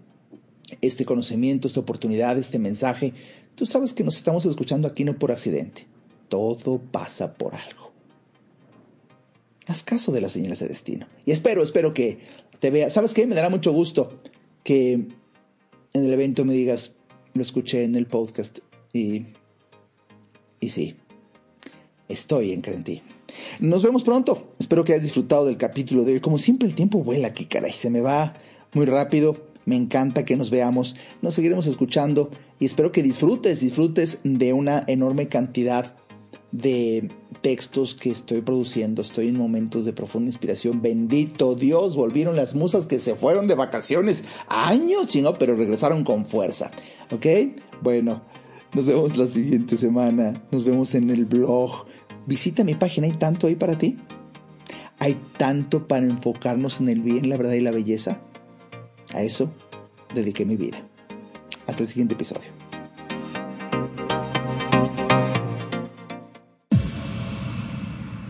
este 0.81 1.05
conocimiento, 1.05 1.67
esta 1.67 1.79
oportunidad, 1.79 2.37
este 2.37 2.59
mensaje. 2.59 3.13
Tú 3.55 3.65
sabes 3.65 3.93
que 3.93 4.03
nos 4.03 4.15
estamos 4.15 4.45
escuchando 4.45 4.87
aquí 4.87 5.03
no 5.03 5.17
por 5.17 5.31
accidente. 5.31 5.87
Todo 6.29 6.79
pasa 6.79 7.33
por 7.33 7.55
algo. 7.55 7.91
Haz 9.67 9.83
caso 9.83 10.11
de 10.11 10.21
las 10.21 10.31
señales 10.31 10.59
de 10.59 10.67
destino. 10.67 11.07
Y 11.25 11.31
espero, 11.31 11.61
espero 11.61 11.93
que 11.93 12.19
te 12.59 12.71
vea. 12.71 12.89
¿Sabes 12.89 13.13
qué? 13.13 13.27
Me 13.27 13.35
dará 13.35 13.49
mucho 13.49 13.71
gusto 13.71 14.21
que 14.63 14.93
en 14.93 16.05
el 16.05 16.13
evento 16.13 16.45
me 16.45 16.53
digas, 16.53 16.95
lo 17.33 17.41
escuché 17.41 17.83
en 17.83 17.95
el 17.95 18.05
podcast 18.05 18.59
y, 18.93 19.27
y 20.59 20.69
sí, 20.69 20.95
estoy 22.07 22.51
en 22.51 22.61
Crentí. 22.61 23.01
Nos 23.59 23.83
vemos 23.83 24.03
pronto. 24.03 24.49
Espero 24.59 24.83
que 24.83 24.93
hayas 24.93 25.03
disfrutado 25.03 25.45
del 25.45 25.57
capítulo 25.57 26.03
de 26.03 26.13
hoy. 26.13 26.19
Como 26.19 26.37
siempre, 26.37 26.67
el 26.67 26.75
tiempo 26.75 27.03
vuela 27.03 27.29
aquí, 27.29 27.45
caray. 27.45 27.71
Se 27.71 27.89
me 27.89 28.01
va 28.01 28.33
muy 28.73 28.85
rápido. 28.85 29.37
Me 29.65 29.75
encanta 29.75 30.23
que 30.23 30.37
nos 30.37 30.49
veamos. 30.49 30.95
Nos 31.21 31.33
seguiremos 31.35 31.67
escuchando 31.67 32.31
y 32.59 32.65
espero 32.65 32.91
que 32.91 33.03
disfrutes, 33.03 33.59
disfrutes 33.59 34.19
de 34.23 34.53
una 34.53 34.83
enorme 34.87 35.27
cantidad 35.27 35.95
de 36.51 37.09
textos 37.41 37.93
que 37.95 38.09
estoy 38.09 38.41
produciendo. 38.41 39.01
Estoy 39.01 39.27
en 39.27 39.37
momentos 39.37 39.85
de 39.85 39.93
profunda 39.93 40.29
inspiración. 40.29 40.81
Bendito 40.81 41.55
Dios, 41.55 41.95
volvieron 41.95 42.35
las 42.35 42.55
musas 42.55 42.87
que 42.87 42.99
se 42.99 43.15
fueron 43.15 43.47
de 43.47 43.55
vacaciones 43.55 44.23
años, 44.47 45.07
chino, 45.07 45.33
pero 45.33 45.55
regresaron 45.55 46.03
con 46.03 46.25
fuerza. 46.25 46.71
¿Ok? 47.11 47.25
Bueno. 47.81 48.21
Nos 48.73 48.85
vemos 48.85 49.17
la 49.17 49.27
siguiente 49.27 49.77
semana. 49.77 50.33
Nos 50.51 50.63
vemos 50.65 50.93
en 50.93 51.09
el 51.09 51.25
blog. 51.25 51.85
Visita 52.25 52.63
mi 52.63 52.75
página. 52.75 53.07
¿Hay 53.07 53.13
tanto 53.13 53.47
ahí 53.47 53.55
para 53.55 53.77
ti? 53.77 53.97
¿Hay 54.99 55.17
tanto 55.37 55.87
para 55.87 56.05
enfocarnos 56.05 56.79
en 56.81 56.89
el 56.89 57.01
bien, 57.01 57.29
la 57.29 57.37
verdad 57.37 57.53
y 57.53 57.61
la 57.61 57.71
belleza? 57.71 58.19
A 59.13 59.23
eso 59.23 59.49
dediqué 60.13 60.45
mi 60.45 60.57
vida. 60.57 60.77
Hasta 61.67 61.83
el 61.83 61.87
siguiente 61.87 62.15
episodio. 62.15 62.56